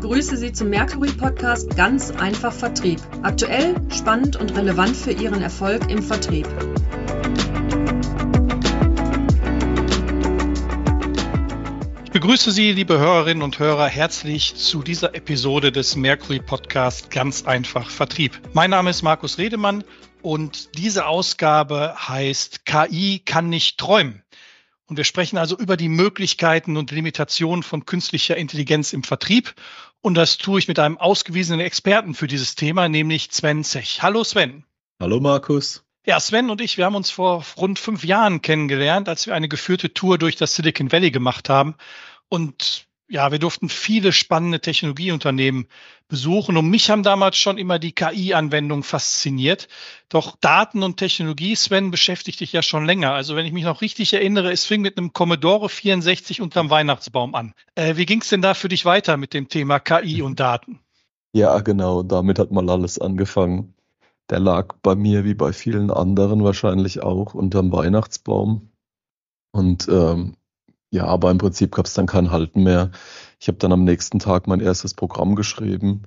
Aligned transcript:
begrüße 0.00 0.36
Sie 0.36 0.52
zum 0.52 0.70
Mercury 0.70 1.10
Podcast 1.10 1.74
Ganz 1.74 2.12
einfach 2.12 2.52
Vertrieb. 2.52 3.00
Aktuell, 3.24 3.74
spannend 3.90 4.36
und 4.36 4.56
relevant 4.56 4.96
für 4.96 5.10
Ihren 5.10 5.42
Erfolg 5.42 5.90
im 5.90 6.04
Vertrieb. 6.04 6.46
Ich 12.04 12.12
begrüße 12.12 12.52
Sie, 12.52 12.70
liebe 12.70 12.96
Hörerinnen 13.00 13.42
und 13.42 13.58
Hörer, 13.58 13.88
herzlich 13.88 14.54
zu 14.54 14.84
dieser 14.84 15.16
Episode 15.16 15.72
des 15.72 15.96
Mercury 15.96 16.38
Podcast 16.38 17.10
Ganz 17.10 17.44
einfach 17.44 17.90
Vertrieb. 17.90 18.40
Mein 18.52 18.70
Name 18.70 18.90
ist 18.90 19.02
Markus 19.02 19.36
Redemann 19.36 19.82
und 20.22 20.78
diese 20.78 21.06
Ausgabe 21.06 21.96
heißt 22.06 22.64
KI 22.64 23.20
kann 23.24 23.48
nicht 23.48 23.78
träumen. 23.78 24.22
Und 24.88 24.96
wir 24.96 25.04
sprechen 25.04 25.36
also 25.36 25.56
über 25.58 25.76
die 25.76 25.90
Möglichkeiten 25.90 26.78
und 26.78 26.90
Limitationen 26.90 27.62
von 27.62 27.84
künstlicher 27.84 28.38
Intelligenz 28.38 28.94
im 28.94 29.02
Vertrieb. 29.02 29.54
Und 30.00 30.14
das 30.14 30.38
tue 30.38 30.58
ich 30.58 30.68
mit 30.68 30.78
einem 30.78 30.98
ausgewiesenen 30.98 31.60
Experten 31.60 32.14
für 32.14 32.26
dieses 32.26 32.54
Thema, 32.54 32.88
nämlich 32.88 33.28
Sven 33.32 33.64
Zech. 33.64 34.02
Hallo 34.02 34.24
Sven. 34.24 34.64
Hallo 35.00 35.20
Markus. 35.20 35.84
Ja, 36.06 36.18
Sven 36.20 36.50
und 36.50 36.60
ich, 36.60 36.78
wir 36.78 36.86
haben 36.86 36.94
uns 36.94 37.10
vor 37.10 37.44
rund 37.56 37.78
fünf 37.78 38.04
Jahren 38.04 38.40
kennengelernt, 38.40 39.08
als 39.08 39.26
wir 39.26 39.34
eine 39.34 39.48
geführte 39.48 39.92
Tour 39.92 40.16
durch 40.16 40.36
das 40.36 40.54
Silicon 40.54 40.90
Valley 40.90 41.10
gemacht 41.10 41.48
haben. 41.48 41.74
Und 42.28 42.87
ja, 43.08 43.32
wir 43.32 43.38
durften 43.38 43.68
viele 43.68 44.12
spannende 44.12 44.60
Technologieunternehmen 44.60 45.66
besuchen 46.08 46.56
und 46.56 46.68
mich 46.68 46.90
haben 46.90 47.02
damals 47.02 47.38
schon 47.38 47.58
immer 47.58 47.78
die 47.78 47.92
KI-Anwendungen 47.92 48.82
fasziniert. 48.82 49.68
Doch 50.08 50.36
Daten 50.40 50.82
und 50.82 50.98
Technologie, 50.98 51.54
Sven, 51.54 51.90
beschäftigt 51.90 52.40
dich 52.40 52.52
ja 52.52 52.62
schon 52.62 52.84
länger. 52.84 53.12
Also 53.12 53.34
wenn 53.34 53.46
ich 53.46 53.52
mich 53.52 53.64
noch 53.64 53.80
richtig 53.80 54.12
erinnere, 54.12 54.52
es 54.52 54.64
fing 54.64 54.82
mit 54.82 54.98
einem 54.98 55.12
Commodore 55.12 55.68
64 55.68 56.40
unterm 56.40 56.70
Weihnachtsbaum 56.70 57.34
an. 57.34 57.54
Äh, 57.74 57.96
wie 57.96 58.06
ging 58.06 58.20
es 58.20 58.28
denn 58.28 58.42
da 58.42 58.54
für 58.54 58.68
dich 58.68 58.84
weiter 58.84 59.16
mit 59.16 59.32
dem 59.32 59.48
Thema 59.48 59.80
KI 59.80 60.22
und 60.22 60.38
Daten? 60.38 60.80
Ja, 61.32 61.60
genau, 61.60 62.02
damit 62.02 62.38
hat 62.38 62.50
mal 62.50 62.68
alles 62.68 62.98
angefangen. 62.98 63.74
Der 64.30 64.40
lag 64.40 64.74
bei 64.82 64.94
mir 64.94 65.24
wie 65.24 65.34
bei 65.34 65.52
vielen 65.52 65.90
anderen 65.90 66.44
wahrscheinlich 66.44 67.02
auch 67.02 67.34
unterm 67.34 67.72
Weihnachtsbaum. 67.72 68.70
Und 69.52 69.88
ähm, 69.88 70.36
ja, 70.90 71.04
aber 71.06 71.30
im 71.30 71.38
Prinzip 71.38 71.74
gab 71.74 71.86
es 71.86 71.94
dann 71.94 72.06
kein 72.06 72.30
Halten 72.30 72.62
mehr. 72.62 72.90
Ich 73.40 73.48
habe 73.48 73.58
dann 73.58 73.72
am 73.72 73.84
nächsten 73.84 74.18
Tag 74.18 74.46
mein 74.46 74.60
erstes 74.60 74.94
Programm 74.94 75.34
geschrieben, 75.34 76.04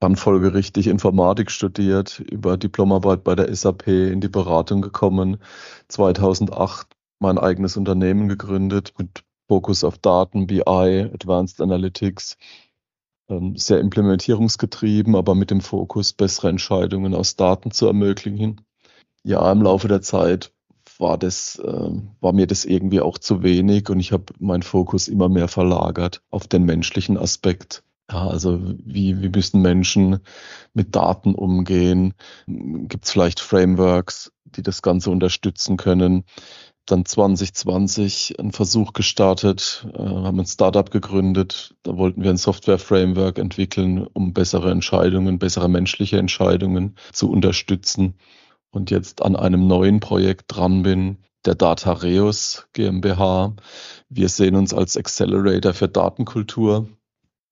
dann 0.00 0.16
folgerichtig 0.16 0.86
Informatik 0.88 1.50
studiert, 1.50 2.18
über 2.18 2.56
Diplomarbeit 2.56 3.24
bei 3.24 3.34
der 3.34 3.54
SAP 3.54 3.86
in 3.88 4.20
die 4.20 4.28
Beratung 4.28 4.82
gekommen, 4.82 5.38
2008 5.88 6.88
mein 7.20 7.38
eigenes 7.38 7.76
Unternehmen 7.76 8.28
gegründet 8.28 8.94
mit 8.98 9.24
Fokus 9.48 9.84
auf 9.84 9.98
Daten, 9.98 10.46
BI, 10.46 10.62
Advanced 10.66 11.60
Analytics, 11.60 12.36
ähm, 13.28 13.56
sehr 13.56 13.80
implementierungsgetrieben, 13.80 15.14
aber 15.14 15.34
mit 15.34 15.50
dem 15.50 15.60
Fokus, 15.60 16.14
bessere 16.14 16.48
Entscheidungen 16.48 17.14
aus 17.14 17.36
Daten 17.36 17.70
zu 17.70 17.86
ermöglichen. 17.86 18.62
Ja, 19.24 19.52
im 19.52 19.62
Laufe 19.62 19.88
der 19.88 20.02
Zeit 20.02 20.52
war 21.02 21.18
das, 21.18 21.60
äh, 21.62 21.90
war 22.20 22.32
mir 22.32 22.46
das 22.46 22.64
irgendwie 22.64 23.02
auch 23.02 23.18
zu 23.18 23.42
wenig 23.42 23.90
und 23.90 24.00
ich 24.00 24.12
habe 24.12 24.32
meinen 24.38 24.62
Fokus 24.62 25.08
immer 25.08 25.28
mehr 25.28 25.48
verlagert 25.48 26.22
auf 26.30 26.46
den 26.46 26.64
menschlichen 26.64 27.18
Aspekt. 27.18 27.82
Ja, 28.10 28.28
also 28.28 28.58
wie, 28.62 29.20
wie 29.20 29.28
müssen 29.28 29.60
Menschen 29.60 30.20
mit 30.72 30.96
Daten 30.96 31.34
umgehen? 31.34 32.14
Gibt 32.46 33.04
es 33.04 33.12
vielleicht 33.12 33.40
Frameworks, 33.40 34.32
die 34.44 34.62
das 34.62 34.82
Ganze 34.82 35.10
unterstützen 35.10 35.76
können? 35.76 36.24
Dann 36.86 37.04
2020 37.04 38.38
einen 38.40 38.52
Versuch 38.52 38.92
gestartet, 38.92 39.86
äh, 39.94 39.98
haben 39.98 40.40
ein 40.40 40.46
Startup 40.46 40.90
gegründet. 40.90 41.74
Da 41.84 41.96
wollten 41.96 42.22
wir 42.22 42.30
ein 42.30 42.36
Software-Framework 42.36 43.38
entwickeln, 43.38 44.06
um 44.12 44.32
bessere 44.32 44.70
Entscheidungen, 44.70 45.38
bessere 45.38 45.68
menschliche 45.68 46.18
Entscheidungen 46.18 46.96
zu 47.12 47.30
unterstützen 47.30 48.14
und 48.72 48.90
jetzt 48.90 49.22
an 49.22 49.36
einem 49.36 49.66
neuen 49.68 50.00
Projekt 50.00 50.46
dran 50.48 50.82
bin, 50.82 51.18
der 51.44 51.54
Datareus 51.54 52.66
GmbH. 52.72 53.54
Wir 54.08 54.28
sehen 54.28 54.56
uns 54.56 54.74
als 54.74 54.96
Accelerator 54.96 55.74
für 55.74 55.88
Datenkultur. 55.88 56.88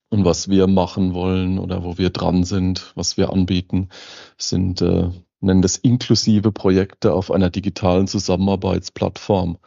Und 0.09 0.25
was 0.25 0.49
wir 0.49 0.67
machen 0.67 1.15
wollen 1.15 1.61
oder 1.61 1.85
wo 1.85 1.97
wir 1.97 2.11
dran 2.11 2.43
sind, 2.43 2.93
was 2.97 3.17
wir 3.17 3.31
anbieten, 3.31 3.91
sind, 4.37 4.83
äh, 4.83 5.11
nennen 5.41 5.63
das 5.63 5.77
inklusive 5.77 6.51
Projekte 6.51 7.13
auf 7.13 7.31
einer 7.31 7.49
digitalen 7.49 8.09
Zusammenarbeitsplattform. 8.09 9.59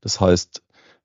Das 0.00 0.18
heißt, 0.20 0.62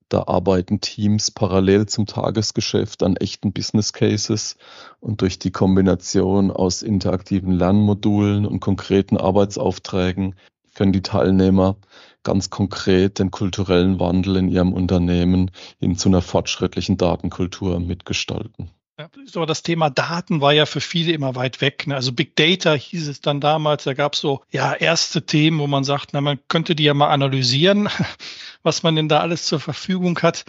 da 0.10 0.24
arbeiten 0.28 0.82
Teams 0.82 1.32
parallel 1.32 1.88
zum 1.88 2.06
Tagesgeschäft 2.06 3.02
an 3.04 3.16
echten 3.16 3.54
Business 3.54 3.92
Cases 3.92 4.58
und 5.00 5.22
durch 5.22 5.40
die 5.40 5.52
Kombination 5.52 6.52
aus 6.52 6.84
interaktiven 6.84 7.52
Lernmodulen 7.52 8.46
und 8.46 8.60
konkreten 8.60 9.18
Arbeitsaufträgen 9.18 10.36
können 10.76 10.94
die 10.94 11.02
Teilnehmer 11.02 11.78
ganz 12.24 12.50
konkret 12.50 13.20
den 13.20 13.32
kulturellen 13.32 14.00
Wandel 14.00 14.36
in 14.36 14.50
ihrem 14.50 14.74
Unternehmen 14.74 15.52
hin 15.80 15.98
zu 15.98 16.10
einer 16.10 16.22
fortschrittlichen 16.22 16.98
Datenkultur 16.98 17.80
mitgestalten. 17.80 18.72
Ja, 18.98 19.10
aber 19.36 19.46
das 19.46 19.62
Thema 19.62 19.90
Daten 19.90 20.40
war 20.40 20.54
ja 20.54 20.66
für 20.66 20.80
viele 20.80 21.12
immer 21.12 21.36
weit 21.36 21.60
weg. 21.60 21.86
Ne? 21.86 21.96
Also 21.96 22.14
Big 22.14 22.38
Data 22.38 22.74
hieß 22.74 23.10
es 23.10 23.20
dann 23.20 23.42
damals. 23.42 23.84
Da 23.84 23.94
gab 23.94 24.14
es 24.14 24.22
so 24.22 24.42
ja 24.52 24.74
erste 24.74 25.26
Themen, 25.26 25.60
wo 25.60 25.68
man 25.68 25.84
sagt, 25.84 26.14
na 26.14 26.22
man 26.22 26.40
könnte 26.48 26.76
die 26.76 26.84
ja 26.84 26.94
mal 26.94 27.10
analysieren, 27.10 27.90
was 28.64 28.84
man 28.84 28.96
denn 28.96 29.10
da 29.10 29.20
alles 29.20 29.46
zur 29.48 29.60
Verfügung 29.60 30.20
hat. 30.20 30.46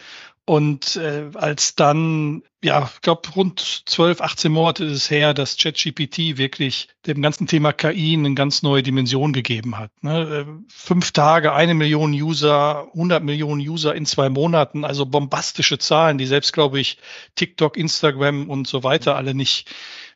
Und 0.48 0.94
äh, 0.94 1.30
als 1.34 1.74
dann, 1.74 2.44
ja, 2.62 2.88
ich 2.94 3.00
glaube, 3.00 3.28
rund 3.30 3.82
12, 3.86 4.20
18 4.20 4.52
Monate 4.52 4.84
ist 4.84 4.92
es 4.92 5.10
her, 5.10 5.34
dass 5.34 5.56
ChatGPT 5.56 6.38
wirklich 6.38 6.88
dem 7.04 7.20
ganzen 7.20 7.48
Thema 7.48 7.72
KI 7.72 8.14
eine 8.14 8.32
ganz 8.34 8.62
neue 8.62 8.84
Dimension 8.84 9.32
gegeben 9.32 9.76
hat. 9.76 9.90
Ne? 10.02 10.46
Äh, 10.46 10.64
fünf 10.68 11.10
Tage, 11.10 11.52
eine 11.52 11.74
Million 11.74 12.12
User, 12.12 12.86
100 12.92 13.24
Millionen 13.24 13.60
User 13.60 13.96
in 13.96 14.06
zwei 14.06 14.28
Monaten, 14.28 14.84
also 14.84 15.04
bombastische 15.04 15.78
Zahlen, 15.78 16.16
die 16.16 16.26
selbst, 16.26 16.52
glaube 16.52 16.78
ich, 16.78 16.98
TikTok, 17.34 17.76
Instagram 17.76 18.48
und 18.48 18.68
so 18.68 18.84
weiter 18.84 19.16
alle 19.16 19.34
nicht, 19.34 19.68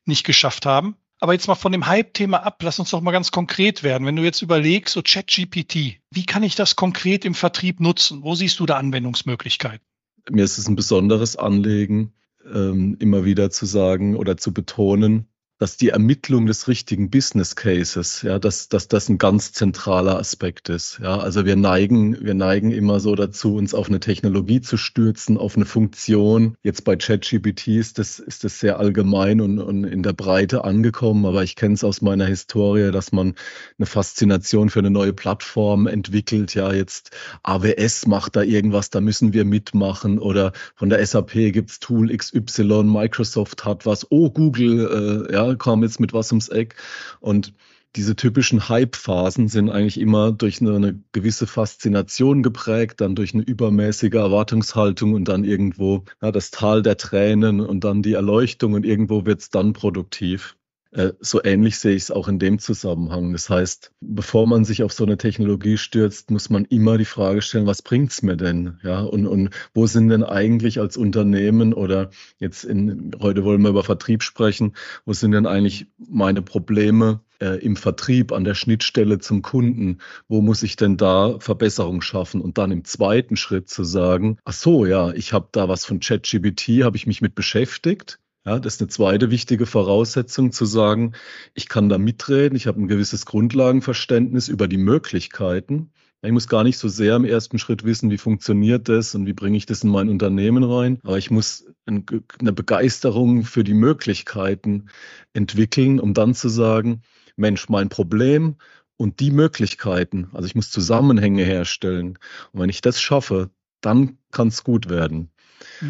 nicht 0.04 0.24
geschafft 0.24 0.64
haben. 0.64 0.94
Aber 1.18 1.32
jetzt 1.32 1.48
mal 1.48 1.56
von 1.56 1.72
dem 1.72 1.86
Hype-Thema 1.86 2.38
ab, 2.44 2.62
lass 2.62 2.78
uns 2.78 2.90
doch 2.90 3.00
mal 3.00 3.10
ganz 3.10 3.32
konkret 3.32 3.82
werden. 3.82 4.06
Wenn 4.06 4.16
du 4.16 4.22
jetzt 4.22 4.42
überlegst, 4.42 4.94
so 4.94 5.02
ChatGPT, 5.02 6.00
wie 6.10 6.24
kann 6.24 6.44
ich 6.44 6.54
das 6.54 6.76
konkret 6.76 7.24
im 7.24 7.34
Vertrieb 7.34 7.80
nutzen? 7.80 8.22
Wo 8.22 8.36
siehst 8.36 8.60
du 8.60 8.66
da 8.66 8.76
Anwendungsmöglichkeiten? 8.76 9.89
Mir 10.30 10.44
ist 10.44 10.58
es 10.58 10.68
ein 10.68 10.76
besonderes 10.76 11.36
Anliegen, 11.36 12.12
ähm, 12.52 12.96
immer 12.98 13.24
wieder 13.24 13.50
zu 13.50 13.66
sagen 13.66 14.16
oder 14.16 14.36
zu 14.36 14.52
betonen, 14.52 15.28
dass 15.60 15.76
die 15.76 15.90
Ermittlung 15.90 16.46
des 16.46 16.68
richtigen 16.68 17.10
Business 17.10 17.54
Cases, 17.54 18.22
ja, 18.22 18.38
dass, 18.38 18.70
dass 18.70 18.88
das 18.88 19.10
ein 19.10 19.18
ganz 19.18 19.52
zentraler 19.52 20.18
Aspekt 20.18 20.70
ist. 20.70 21.00
Ja, 21.02 21.18
also 21.18 21.44
wir 21.44 21.54
neigen, 21.54 22.16
wir 22.24 22.32
neigen 22.32 22.70
immer 22.70 22.98
so 22.98 23.14
dazu, 23.14 23.56
uns 23.56 23.74
auf 23.74 23.88
eine 23.88 24.00
Technologie 24.00 24.62
zu 24.62 24.78
stürzen, 24.78 25.36
auf 25.36 25.56
eine 25.56 25.66
Funktion. 25.66 26.56
Jetzt 26.62 26.84
bei 26.84 26.96
ChatGPT 26.96 27.68
ist 27.68 27.98
das, 27.98 28.18
ist 28.18 28.42
das 28.42 28.58
sehr 28.58 28.78
allgemein 28.78 29.42
und, 29.42 29.58
und 29.58 29.84
in 29.84 30.02
der 30.02 30.14
Breite 30.14 30.64
angekommen, 30.64 31.26
aber 31.26 31.42
ich 31.42 31.56
kenne 31.56 31.74
es 31.74 31.84
aus 31.84 32.00
meiner 32.00 32.24
Historie, 32.24 32.90
dass 32.90 33.12
man 33.12 33.34
eine 33.78 33.84
Faszination 33.84 34.70
für 34.70 34.78
eine 34.78 34.90
neue 34.90 35.12
Plattform 35.12 35.86
entwickelt. 35.86 36.54
Ja, 36.54 36.72
jetzt 36.72 37.10
AWS 37.42 38.06
macht 38.06 38.34
da 38.34 38.40
irgendwas, 38.40 38.88
da 38.88 39.02
müssen 39.02 39.34
wir 39.34 39.44
mitmachen 39.44 40.20
oder 40.20 40.52
von 40.74 40.88
der 40.88 41.04
SAP 41.04 41.32
gibt's 41.52 41.80
Tool 41.80 42.16
XY, 42.16 42.84
Microsoft 42.84 43.66
hat 43.66 43.84
was, 43.84 44.10
oh 44.10 44.30
Google, 44.30 45.28
äh, 45.28 45.34
ja, 45.34 45.49
kam 45.58 45.82
jetzt 45.82 46.00
mit 46.00 46.12
was 46.12 46.32
ums 46.32 46.48
Eck. 46.48 46.76
Und 47.20 47.54
diese 47.96 48.14
typischen 48.14 48.68
Hype-Phasen 48.68 49.48
sind 49.48 49.68
eigentlich 49.68 50.00
immer 50.00 50.30
durch 50.30 50.60
eine, 50.60 50.76
eine, 50.76 51.02
gewisse 51.12 51.46
Faszination 51.46 52.42
geprägt, 52.42 53.00
dann 53.00 53.16
durch 53.16 53.34
eine 53.34 53.42
übermäßige 53.42 54.14
Erwartungshaltung 54.14 55.14
und 55.14 55.26
dann 55.26 55.44
irgendwo 55.44 56.04
ja, 56.22 56.30
das 56.30 56.52
Tal 56.52 56.82
der 56.82 56.96
Tränen 56.96 57.60
und 57.60 57.82
dann 57.82 58.02
die 58.02 58.12
Erleuchtung 58.12 58.74
und 58.74 58.86
irgendwo 58.86 59.26
wird 59.26 59.40
es 59.40 59.50
dann 59.50 59.72
produktiv. 59.72 60.56
Äh, 60.92 61.12
so 61.20 61.42
ähnlich 61.44 61.78
sehe 61.78 61.94
ich 61.94 62.04
es 62.04 62.10
auch 62.10 62.26
in 62.26 62.40
dem 62.40 62.58
Zusammenhang. 62.58 63.32
Das 63.32 63.48
heißt, 63.48 63.92
bevor 64.00 64.46
man 64.46 64.64
sich 64.64 64.82
auf 64.82 64.92
so 64.92 65.04
eine 65.04 65.18
Technologie 65.18 65.76
stürzt, 65.76 66.30
muss 66.30 66.50
man 66.50 66.64
immer 66.64 66.98
die 66.98 67.04
Frage 67.04 67.42
stellen, 67.42 67.66
was 67.66 67.82
bringt 67.82 68.10
es 68.10 68.22
mir 68.22 68.36
denn? 68.36 68.78
Ja, 68.82 69.00
und, 69.00 69.26
und 69.26 69.50
wo 69.72 69.86
sind 69.86 70.08
denn 70.08 70.24
eigentlich 70.24 70.80
als 70.80 70.96
Unternehmen 70.96 71.74
oder 71.74 72.10
jetzt 72.38 72.64
in, 72.64 73.12
heute 73.20 73.44
wollen 73.44 73.62
wir 73.62 73.70
über 73.70 73.84
Vertrieb 73.84 74.22
sprechen, 74.24 74.74
wo 75.04 75.12
sind 75.12 75.32
denn 75.32 75.46
eigentlich 75.46 75.86
meine 75.96 76.42
Probleme 76.42 77.20
äh, 77.40 77.64
im 77.64 77.76
Vertrieb 77.76 78.32
an 78.32 78.44
der 78.44 78.54
Schnittstelle 78.54 79.20
zum 79.20 79.42
Kunden? 79.42 79.98
Wo 80.26 80.40
muss 80.42 80.64
ich 80.64 80.74
denn 80.74 80.96
da 80.96 81.38
Verbesserung 81.38 82.00
schaffen? 82.02 82.40
Und 82.40 82.58
dann 82.58 82.72
im 82.72 82.84
zweiten 82.84 83.36
Schritt 83.36 83.68
zu 83.68 83.84
sagen, 83.84 84.38
ach 84.44 84.54
so, 84.54 84.86
ja, 84.86 85.12
ich 85.12 85.32
habe 85.32 85.48
da 85.52 85.68
was 85.68 85.84
von 85.84 86.00
ChatGPT, 86.00 86.82
habe 86.82 86.96
ich 86.96 87.06
mich 87.06 87.20
mit 87.20 87.36
beschäftigt 87.36 88.19
ja, 88.46 88.58
das 88.58 88.74
ist 88.74 88.80
eine 88.80 88.88
zweite 88.88 89.30
wichtige 89.30 89.66
Voraussetzung 89.66 90.52
zu 90.52 90.64
sagen, 90.64 91.12
ich 91.54 91.68
kann 91.68 91.88
da 91.88 91.98
mitreden, 91.98 92.56
ich 92.56 92.66
habe 92.66 92.80
ein 92.80 92.88
gewisses 92.88 93.26
Grundlagenverständnis 93.26 94.48
über 94.48 94.66
die 94.66 94.78
Möglichkeiten. 94.78 95.92
Ich 96.22 96.32
muss 96.32 96.48
gar 96.48 96.64
nicht 96.64 96.76
so 96.76 96.88
sehr 96.88 97.16
im 97.16 97.24
ersten 97.24 97.58
Schritt 97.58 97.84
wissen, 97.84 98.10
wie 98.10 98.18
funktioniert 98.18 98.88
das 98.88 99.14
und 99.14 99.26
wie 99.26 99.32
bringe 99.32 99.56
ich 99.56 99.64
das 99.64 99.84
in 99.84 99.90
mein 99.90 100.10
Unternehmen 100.10 100.64
rein, 100.64 100.98
aber 101.02 101.16
ich 101.16 101.30
muss 101.30 101.66
eine 101.86 102.52
Begeisterung 102.52 103.44
für 103.44 103.64
die 103.64 103.74
Möglichkeiten 103.74 104.90
entwickeln, 105.32 105.98
um 105.98 106.12
dann 106.12 106.34
zu 106.34 106.50
sagen, 106.50 107.02
Mensch, 107.36 107.70
mein 107.70 107.88
Problem 107.88 108.56
und 108.98 109.20
die 109.20 109.30
Möglichkeiten, 109.30 110.28
also 110.34 110.46
ich 110.46 110.54
muss 110.54 110.70
Zusammenhänge 110.70 111.42
herstellen. 111.42 112.18
Und 112.52 112.60
wenn 112.60 112.68
ich 112.68 112.82
das 112.82 113.00
schaffe, 113.00 113.50
dann 113.80 114.18
kann 114.30 114.48
es 114.48 114.62
gut 114.62 114.90
werden. 114.90 115.30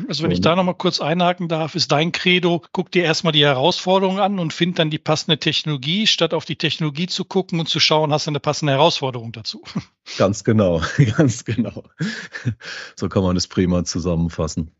Also 0.08 0.24
wenn 0.24 0.30
ich 0.30 0.40
da 0.40 0.56
nochmal 0.56 0.74
kurz 0.74 1.00
einhaken 1.00 1.48
darf, 1.48 1.74
ist 1.74 1.92
dein 1.92 2.12
Credo, 2.12 2.62
guck 2.72 2.90
dir 2.90 3.04
erstmal 3.04 3.32
die 3.32 3.44
Herausforderung 3.44 4.18
an 4.18 4.38
und 4.38 4.52
find 4.52 4.78
dann 4.78 4.90
die 4.90 4.98
passende 4.98 5.38
Technologie, 5.38 6.06
statt 6.06 6.34
auf 6.34 6.44
die 6.44 6.56
Technologie 6.56 7.06
zu 7.06 7.24
gucken 7.24 7.60
und 7.60 7.68
zu 7.68 7.80
schauen, 7.80 8.12
hast 8.12 8.26
du 8.26 8.30
eine 8.30 8.40
passende 8.40 8.72
Herausforderung 8.72 9.32
dazu. 9.32 9.62
Ganz 10.18 10.42
genau, 10.42 10.82
ganz 11.16 11.44
genau. 11.44 11.84
So 12.96 13.08
kann 13.08 13.22
man 13.22 13.36
es 13.36 13.46
prima 13.46 13.84
zusammenfassen. 13.84 14.72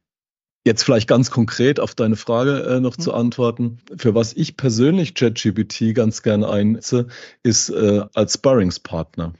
Jetzt 0.66 0.82
vielleicht 0.82 1.08
ganz 1.08 1.31
konkret 1.31 1.78
auf 1.78 1.94
deine 1.94 2.16
Frage 2.16 2.64
äh, 2.64 2.81
noch 2.81 2.98
mhm. 2.98 3.02
zu 3.02 3.14
antworten. 3.14 3.78
Für 3.96 4.14
was 4.14 4.34
ich 4.34 4.56
persönlich 4.56 5.14
ChatGPT 5.14 5.94
ganz 5.94 6.22
gern 6.22 6.42
einsetze, 6.42 7.06
ist 7.42 7.70
äh, 7.70 8.02
als 8.12 8.34
Sparringspartner. 8.34 9.34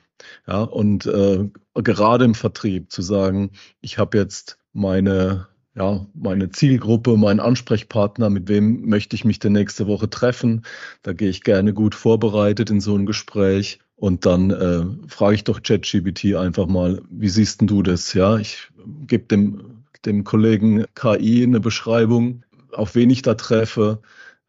Ja, 0.47 0.62
und 0.62 1.06
äh, 1.06 1.49
gerade 1.75 2.25
im 2.25 2.35
Vertrieb 2.35 2.91
zu 2.91 3.02
sagen, 3.02 3.52
ich 3.81 3.99
habe 3.99 4.19
jetzt 4.19 4.60
meine, 4.72 5.49
ja, 5.75 6.06
meine 6.14 6.50
Zielgruppe, 6.50 7.17
meinen 7.17 7.40
Ansprechpartner, 7.40 8.31
mit 8.31 8.49
wem 8.49 8.88
möchte 8.88 9.17
ich 9.17 9.25
mich 9.25 9.38
denn 9.38 9.52
nächste 9.52 9.87
Woche 9.87 10.11
treffen. 10.11 10.64
Da 11.02 11.12
gehe 11.12 11.31
ich 11.31 11.43
gerne 11.43 11.72
gut 11.75 11.94
vorbereitet 11.94 12.70
in 12.70 12.81
so 12.81 12.96
ein 12.96 13.06
Gespräch. 13.06 13.81
Und 13.96 14.25
dann 14.25 14.50
äh, 14.50 15.08
frage 15.08 15.34
ich 15.34 15.44
doch 15.44 15.62
ChatGPT 15.62 16.34
einfach 16.34 16.67
mal, 16.67 17.02
wie 17.11 17.28
siehst 17.28 17.61
denn 17.61 17.69
du 17.69 17.82
das? 17.82 18.14
Ja, 18.14 18.38
ich 18.38 18.70
gebe 19.06 19.25
dem, 19.25 19.84
dem 20.06 20.25
Kollegen 20.25 20.87
KI 20.94 21.43
eine 21.43 21.61
Beschreibung, 21.61 22.43
auf 22.73 22.94
wen 22.94 23.11
ich 23.11 23.20
da 23.23 23.34
treffe, 23.34 24.00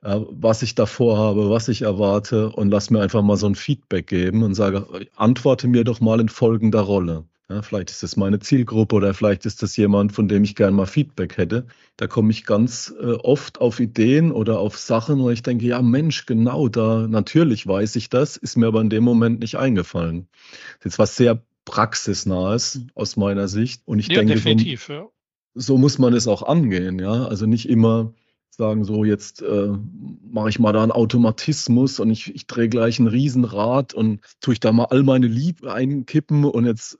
äh, 0.03 0.19
was 0.29 0.61
ich 0.61 0.75
da 0.75 0.85
vorhabe, 0.85 1.49
was 1.49 1.67
ich 1.67 1.81
erwarte 1.81 2.49
und 2.51 2.71
lass 2.71 2.89
mir 2.89 3.01
einfach 3.01 3.21
mal 3.21 3.37
so 3.37 3.47
ein 3.47 3.55
Feedback 3.55 4.07
geben 4.07 4.43
und 4.43 4.55
sage, 4.55 4.87
antworte 5.15 5.67
mir 5.67 5.83
doch 5.83 5.99
mal 5.99 6.21
in 6.21 6.29
folgender 6.29 6.81
Rolle. 6.81 7.25
Ja, 7.51 7.61
vielleicht 7.61 7.89
ist 7.89 8.01
das 8.01 8.15
meine 8.15 8.39
Zielgruppe 8.39 8.95
oder 8.95 9.13
vielleicht 9.13 9.45
ist 9.45 9.61
das 9.61 9.75
jemand, 9.75 10.13
von 10.13 10.29
dem 10.29 10.45
ich 10.45 10.55
gerne 10.55 10.71
mal 10.71 10.85
Feedback 10.85 11.35
hätte. 11.35 11.65
Da 11.97 12.07
komme 12.07 12.31
ich 12.31 12.45
ganz 12.45 12.93
äh, 12.97 13.11
oft 13.11 13.59
auf 13.59 13.81
Ideen 13.81 14.31
oder 14.31 14.59
auf 14.59 14.77
Sachen, 14.77 15.19
wo 15.19 15.29
ich 15.29 15.43
denke, 15.43 15.65
ja 15.65 15.81
Mensch, 15.81 16.25
genau 16.25 16.69
da, 16.69 17.07
natürlich 17.09 17.67
weiß 17.67 17.97
ich 17.97 18.09
das, 18.09 18.37
ist 18.37 18.55
mir 18.55 18.67
aber 18.67 18.79
in 18.79 18.89
dem 18.89 19.03
Moment 19.03 19.41
nicht 19.41 19.57
eingefallen. 19.57 20.29
Das 20.31 20.79
ist 20.79 20.85
jetzt 20.85 20.99
was 20.99 21.15
sehr 21.17 21.43
praxisnahes 21.65 22.85
aus 22.95 23.17
meiner 23.17 23.49
Sicht. 23.49 23.81
Und 23.85 23.99
ich 23.99 24.07
ja, 24.07 24.19
denke, 24.19 24.35
definitiv, 24.35 24.85
so, 24.85 24.93
ja. 24.93 25.07
so 25.53 25.77
muss 25.77 25.99
man 25.99 26.13
es 26.13 26.29
auch 26.29 26.43
angehen. 26.43 26.99
Ja, 26.99 27.25
also 27.25 27.47
nicht 27.47 27.67
immer 27.67 28.13
sagen, 28.49 28.85
so 28.85 29.03
jetzt 29.03 29.41
äh, 29.41 29.73
mache 30.23 30.47
ich 30.47 30.59
mal 30.59 30.71
da 30.71 30.83
einen 30.83 30.93
Automatismus 30.93 31.99
und 31.99 32.11
ich, 32.11 32.33
ich 32.33 32.47
drehe 32.47 32.69
gleich 32.69 32.97
ein 32.99 33.07
Riesenrad 33.07 33.93
und 33.93 34.21
tue 34.39 34.53
ich 34.53 34.61
da 34.61 34.71
mal 34.71 34.85
all 34.85 35.03
meine 35.03 35.27
Lied 35.27 35.65
einkippen 35.65 36.45
und 36.45 36.65
jetzt 36.65 36.97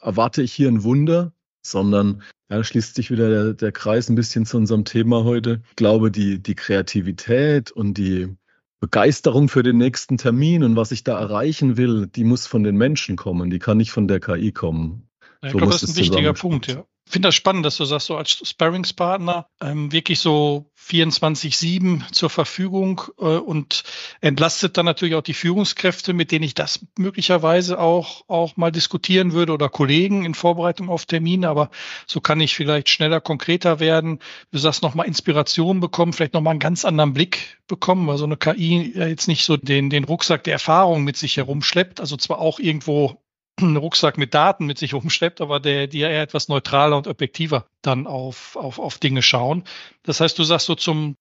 erwarte 0.00 0.42
ich 0.42 0.52
hier 0.52 0.68
ein 0.68 0.84
Wunder, 0.84 1.32
sondern 1.62 2.22
ja, 2.48 2.62
schließt 2.62 2.94
sich 2.94 3.10
wieder 3.10 3.28
der, 3.28 3.54
der 3.54 3.72
Kreis 3.72 4.08
ein 4.08 4.14
bisschen 4.14 4.46
zu 4.46 4.56
unserem 4.56 4.84
Thema 4.84 5.24
heute. 5.24 5.62
Ich 5.70 5.76
glaube, 5.76 6.10
die, 6.10 6.40
die 6.40 6.54
Kreativität 6.54 7.70
und 7.70 7.94
die 7.94 8.36
Begeisterung 8.80 9.48
für 9.48 9.62
den 9.62 9.78
nächsten 9.78 10.18
Termin 10.18 10.62
und 10.62 10.76
was 10.76 10.92
ich 10.92 11.02
da 11.02 11.18
erreichen 11.18 11.76
will, 11.76 12.06
die 12.06 12.24
muss 12.24 12.46
von 12.46 12.62
den 12.62 12.76
Menschen 12.76 13.16
kommen, 13.16 13.50
die 13.50 13.58
kann 13.58 13.78
nicht 13.78 13.90
von 13.90 14.06
der 14.06 14.20
KI 14.20 14.52
kommen. 14.52 15.08
Ich 15.42 15.50
so 15.50 15.58
glaube, 15.58 15.72
das 15.72 15.82
ist 15.82 15.96
ein 15.96 16.02
wichtiger 16.02 16.34
Punkt, 16.34 16.68
ja 16.68 16.84
finde 17.08 17.28
das 17.28 17.34
spannend, 17.34 17.64
dass 17.64 17.76
du 17.76 17.84
sagst, 17.84 18.08
so 18.08 18.16
als 18.16 18.30
Sparringspartner 18.30 19.46
ähm, 19.60 19.92
wirklich 19.92 20.18
so 20.18 20.70
24-7 20.76 22.12
zur 22.12 22.30
Verfügung 22.30 23.02
äh, 23.18 23.24
und 23.24 23.84
entlastet 24.20 24.76
dann 24.76 24.86
natürlich 24.86 25.14
auch 25.14 25.22
die 25.22 25.34
Führungskräfte, 25.34 26.12
mit 26.12 26.32
denen 26.32 26.44
ich 26.44 26.54
das 26.54 26.84
möglicherweise 26.98 27.78
auch, 27.78 28.24
auch 28.28 28.56
mal 28.56 28.72
diskutieren 28.72 29.32
würde 29.32 29.52
oder 29.52 29.68
Kollegen 29.68 30.24
in 30.24 30.34
Vorbereitung 30.34 30.88
auf 30.88 31.06
Termine. 31.06 31.48
Aber 31.48 31.70
so 32.06 32.20
kann 32.20 32.40
ich 32.40 32.54
vielleicht 32.54 32.88
schneller, 32.88 33.20
konkreter 33.20 33.78
werden. 33.80 34.18
Du 34.50 34.58
sagst 34.58 34.82
nochmal 34.82 35.06
Inspiration 35.06 35.80
bekommen, 35.80 36.12
vielleicht 36.12 36.34
nochmal 36.34 36.52
einen 36.52 36.60
ganz 36.60 36.84
anderen 36.84 37.14
Blick 37.14 37.58
bekommen, 37.68 38.06
weil 38.06 38.18
so 38.18 38.24
eine 38.24 38.36
KI 38.36 38.92
ja 38.96 39.06
jetzt 39.06 39.28
nicht 39.28 39.44
so 39.44 39.56
den, 39.56 39.90
den 39.90 40.04
Rucksack 40.04 40.44
der 40.44 40.54
Erfahrung 40.54 41.04
mit 41.04 41.16
sich 41.16 41.36
herumschleppt. 41.36 42.00
Also 42.00 42.16
zwar 42.16 42.38
auch 42.38 42.58
irgendwo 42.58 43.20
einen 43.60 43.76
Rucksack 43.76 44.18
mit 44.18 44.34
Daten 44.34 44.66
mit 44.66 44.78
sich 44.78 44.94
umschleppt, 44.94 45.40
aber 45.40 45.60
der, 45.60 45.86
die 45.86 46.00
ja 46.00 46.08
eher 46.08 46.22
etwas 46.22 46.48
neutraler 46.48 46.96
und 46.96 47.06
objektiver 47.06 47.66
dann 47.82 48.06
auf, 48.06 48.56
auf, 48.56 48.78
auf 48.78 48.98
Dinge 48.98 49.22
schauen. 49.22 49.64
Das 50.02 50.20
heißt, 50.20 50.38
du 50.38 50.44
sagst 50.44 50.66
so 50.66 50.74
zum 50.74 51.16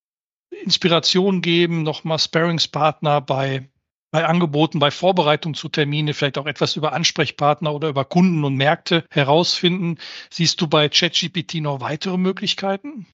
Inspiration 0.63 1.41
geben, 1.41 1.83
nochmal 1.83 2.19
Sparingspartner 2.19 3.21
bei, 3.21 3.69
bei 4.11 4.25
Angeboten, 4.25 4.79
bei 4.79 4.91
Vorbereitung 4.91 5.53
zu 5.53 5.69
Termine, 5.69 6.13
vielleicht 6.13 6.37
auch 6.37 6.45
etwas 6.45 6.75
über 6.75 6.93
Ansprechpartner 6.93 7.73
oder 7.73 7.89
über 7.89 8.05
Kunden 8.05 8.43
und 8.43 8.55
Märkte 8.55 9.05
herausfinden. 9.09 9.97
Siehst 10.29 10.59
du 10.61 10.67
bei 10.67 10.89
ChatGPT 10.89 11.55
noch 11.55 11.81
weitere 11.81 12.17
Möglichkeiten? 12.17 13.07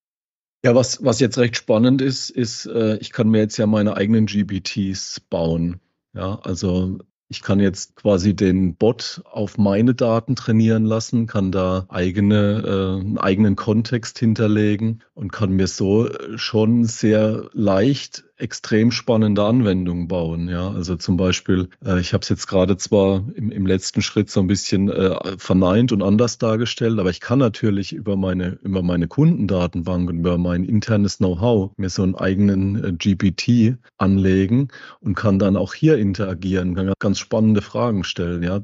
Ja, 0.63 0.75
was, 0.75 1.03
was 1.03 1.19
jetzt 1.19 1.39
recht 1.39 1.57
spannend 1.57 2.01
ist, 2.01 2.29
ist, 2.29 2.67
äh, 2.67 2.97
ich 2.97 3.11
kann 3.11 3.29
mir 3.29 3.39
jetzt 3.39 3.57
ja 3.57 3.65
meine 3.65 3.97
eigenen 3.97 4.27
GPTs 4.27 5.19
bauen. 5.21 5.79
Ja, 6.13 6.39
also 6.43 6.99
ich 7.31 7.41
kann 7.41 7.61
jetzt 7.61 7.95
quasi 7.95 8.35
den 8.35 8.75
Bot 8.75 9.21
auf 9.31 9.57
meine 9.57 9.95
Daten 9.95 10.35
trainieren 10.35 10.83
lassen, 10.83 11.27
kann 11.27 11.49
da 11.53 11.85
eigene, 11.87 12.61
äh, 12.65 12.99
einen 12.99 13.17
eigenen 13.17 13.55
Kontext 13.55 14.19
hinterlegen 14.19 15.01
und 15.13 15.31
kann 15.31 15.51
mir 15.51 15.67
so 15.67 16.09
schon 16.35 16.83
sehr 16.83 17.49
leicht 17.53 18.25
extrem 18.41 18.91
spannende 18.91 19.43
Anwendungen 19.43 20.07
bauen. 20.07 20.49
Ja, 20.49 20.71
also 20.71 20.95
zum 20.95 21.17
Beispiel, 21.17 21.69
äh, 21.85 21.99
ich 21.99 22.13
habe 22.13 22.21
es 22.21 22.29
jetzt 22.29 22.47
gerade 22.47 22.77
zwar 22.77 23.23
im, 23.35 23.51
im, 23.51 23.65
letzten 23.65 24.01
Schritt 24.01 24.29
so 24.29 24.39
ein 24.39 24.47
bisschen 24.47 24.89
äh, 24.89 25.37
verneint 25.37 25.91
und 25.91 26.01
anders 26.01 26.37
dargestellt, 26.37 26.99
aber 26.99 27.09
ich 27.09 27.19
kann 27.19 27.39
natürlich 27.39 27.93
über 27.93 28.15
meine 28.15 28.59
über 28.63 28.81
meine 28.83 29.07
Kundendatenbank 29.07 30.09
und 30.09 30.19
über 30.19 30.37
mein 30.37 30.63
internes 30.63 31.17
Know-how 31.17 31.71
mir 31.77 31.89
so 31.89 32.03
einen 32.03 32.15
eigenen 32.15 32.83
äh, 32.83 32.91
GPT 32.93 33.77
anlegen 33.97 34.69
und 34.99 35.15
kann 35.15 35.39
dann 35.39 35.55
auch 35.55 35.73
hier 35.73 35.97
interagieren, 35.97 36.75
kann 36.75 36.93
ganz 36.99 37.19
spannende 37.19 37.61
Fragen 37.61 38.03
stellen. 38.03 38.43
Ja, 38.43 38.61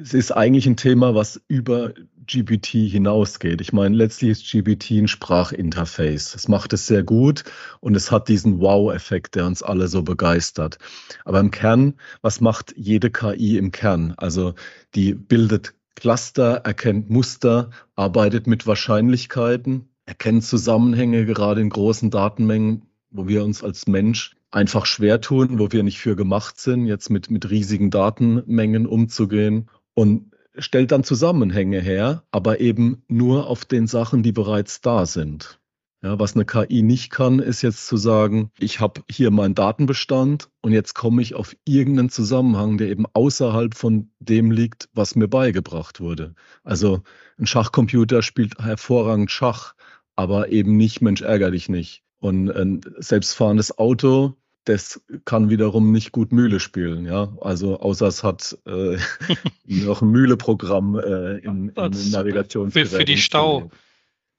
es 0.00 0.14
ist 0.14 0.32
eigentlich 0.32 0.66
ein 0.66 0.76
Thema, 0.76 1.14
was 1.14 1.40
über 1.48 1.92
GPT 2.26 2.90
hinausgeht. 2.90 3.60
Ich 3.60 3.72
meine, 3.72 3.96
letztlich 3.96 4.30
ist 4.30 4.50
GPT 4.50 4.92
ein 4.92 5.08
Sprachinterface. 5.08 6.34
Es 6.34 6.48
macht 6.48 6.72
es 6.72 6.86
sehr 6.86 7.02
gut 7.02 7.44
und 7.80 7.96
es 7.96 8.10
hat 8.10 8.28
diesen 8.28 8.60
Wow-Effekt, 8.60 9.34
der 9.34 9.46
uns 9.46 9.62
alle 9.62 9.88
so 9.88 10.02
begeistert. 10.02 10.78
Aber 11.24 11.40
im 11.40 11.50
Kern, 11.50 11.94
was 12.20 12.40
macht 12.40 12.74
jede 12.76 13.10
KI 13.10 13.56
im 13.56 13.72
Kern? 13.72 14.14
Also 14.16 14.54
die 14.94 15.14
bildet 15.14 15.74
Cluster, 15.94 16.56
erkennt 16.64 17.10
Muster, 17.10 17.70
arbeitet 17.96 18.46
mit 18.46 18.66
Wahrscheinlichkeiten, 18.66 19.88
erkennt 20.04 20.44
Zusammenhänge, 20.44 21.24
gerade 21.24 21.60
in 21.60 21.70
großen 21.70 22.10
Datenmengen, 22.10 22.82
wo 23.10 23.26
wir 23.26 23.42
uns 23.42 23.64
als 23.64 23.86
Mensch 23.86 24.36
einfach 24.50 24.86
schwer 24.86 25.20
tun, 25.20 25.58
wo 25.58 25.72
wir 25.72 25.82
nicht 25.82 25.98
für 25.98 26.14
gemacht 26.14 26.60
sind, 26.60 26.86
jetzt 26.86 27.10
mit, 27.10 27.30
mit 27.30 27.50
riesigen 27.50 27.90
Datenmengen 27.90 28.86
umzugehen 28.86 29.68
und 29.98 30.30
stellt 30.56 30.92
dann 30.92 31.02
Zusammenhänge 31.02 31.80
her, 31.80 32.22
aber 32.30 32.60
eben 32.60 33.02
nur 33.08 33.48
auf 33.48 33.64
den 33.64 33.88
Sachen, 33.88 34.22
die 34.22 34.30
bereits 34.30 34.80
da 34.80 35.06
sind. 35.06 35.58
Ja, 36.04 36.20
was 36.20 36.36
eine 36.36 36.44
KI 36.44 36.82
nicht 36.82 37.10
kann, 37.10 37.40
ist 37.40 37.62
jetzt 37.62 37.88
zu 37.88 37.96
sagen, 37.96 38.52
ich 38.60 38.78
habe 38.78 39.00
hier 39.10 39.32
meinen 39.32 39.56
Datenbestand 39.56 40.50
und 40.62 40.70
jetzt 40.70 40.94
komme 40.94 41.20
ich 41.20 41.34
auf 41.34 41.56
irgendeinen 41.64 42.10
Zusammenhang, 42.10 42.78
der 42.78 42.90
eben 42.90 43.06
außerhalb 43.12 43.74
von 43.74 44.12
dem 44.20 44.52
liegt, 44.52 44.88
was 44.92 45.16
mir 45.16 45.26
beigebracht 45.26 45.98
wurde. 45.98 46.36
Also 46.62 47.02
ein 47.36 47.46
Schachcomputer 47.46 48.22
spielt 48.22 48.56
hervorragend 48.60 49.32
Schach, 49.32 49.74
aber 50.14 50.50
eben 50.50 50.76
nicht 50.76 51.00
Mensch 51.00 51.22
ärger 51.22 51.50
dich 51.50 51.68
nicht. 51.68 52.04
Und 52.20 52.52
ein 52.52 52.82
selbstfahrendes 52.98 53.78
Auto 53.78 54.36
das 54.64 55.00
kann 55.24 55.50
wiederum 55.50 55.92
nicht 55.92 56.12
gut 56.12 56.32
Mühle 56.32 56.60
spielen, 56.60 57.06
ja. 57.06 57.32
Also 57.40 57.80
außer 57.80 58.06
es 58.06 58.22
hat 58.22 58.58
äh, 58.66 58.98
noch 59.64 60.02
ein 60.02 60.10
Mühleprogramm 60.10 60.98
äh, 60.98 61.38
in, 61.38 61.70
in 61.70 62.10
Navigationsgerät. 62.10 62.88
Für, 62.88 62.96
für 62.98 63.04
die 63.04 63.18
Stau, 63.18 63.70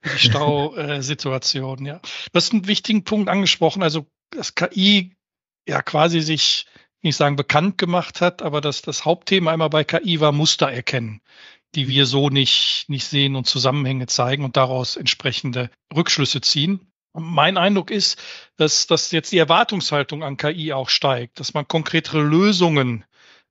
die 0.05 0.19
Stausituation, 0.19 1.85
ja. 1.85 1.99
Du 1.99 2.35
hast 2.35 2.53
einen 2.53 2.67
wichtigen 2.67 3.03
Punkt 3.03 3.29
angesprochen, 3.29 3.83
also 3.83 4.05
das 4.31 4.55
KI 4.55 5.15
ja 5.67 5.81
quasi 5.81 6.21
sich 6.21 6.67
nicht 7.01 7.15
sagen 7.15 7.35
bekannt 7.35 7.77
gemacht 7.77 8.21
hat, 8.21 8.41
aber 8.41 8.61
dass 8.61 8.81
das 8.81 9.05
Hauptthema 9.05 9.51
einmal 9.51 9.69
bei 9.69 9.83
KI 9.83 10.19
war 10.19 10.31
Muster 10.31 10.71
erkennen, 10.71 11.21
die 11.75 11.87
wir 11.87 12.05
so 12.05 12.29
nicht, 12.29 12.85
nicht 12.87 13.05
sehen 13.05 13.35
und 13.35 13.47
Zusammenhänge 13.47 14.07
zeigen 14.07 14.43
und 14.43 14.57
daraus 14.57 14.97
entsprechende 14.97 15.69
Rückschlüsse 15.95 16.41
ziehen. 16.41 16.88
Mein 17.13 17.57
Eindruck 17.57 17.91
ist, 17.91 18.21
dass, 18.55 18.87
dass 18.87 19.11
jetzt 19.11 19.31
die 19.31 19.37
Erwartungshaltung 19.37 20.23
an 20.23 20.37
KI 20.37 20.73
auch 20.73 20.89
steigt, 20.89 21.39
dass 21.39 21.53
man 21.53 21.67
konkretere 21.67 22.21
Lösungen 22.21 23.05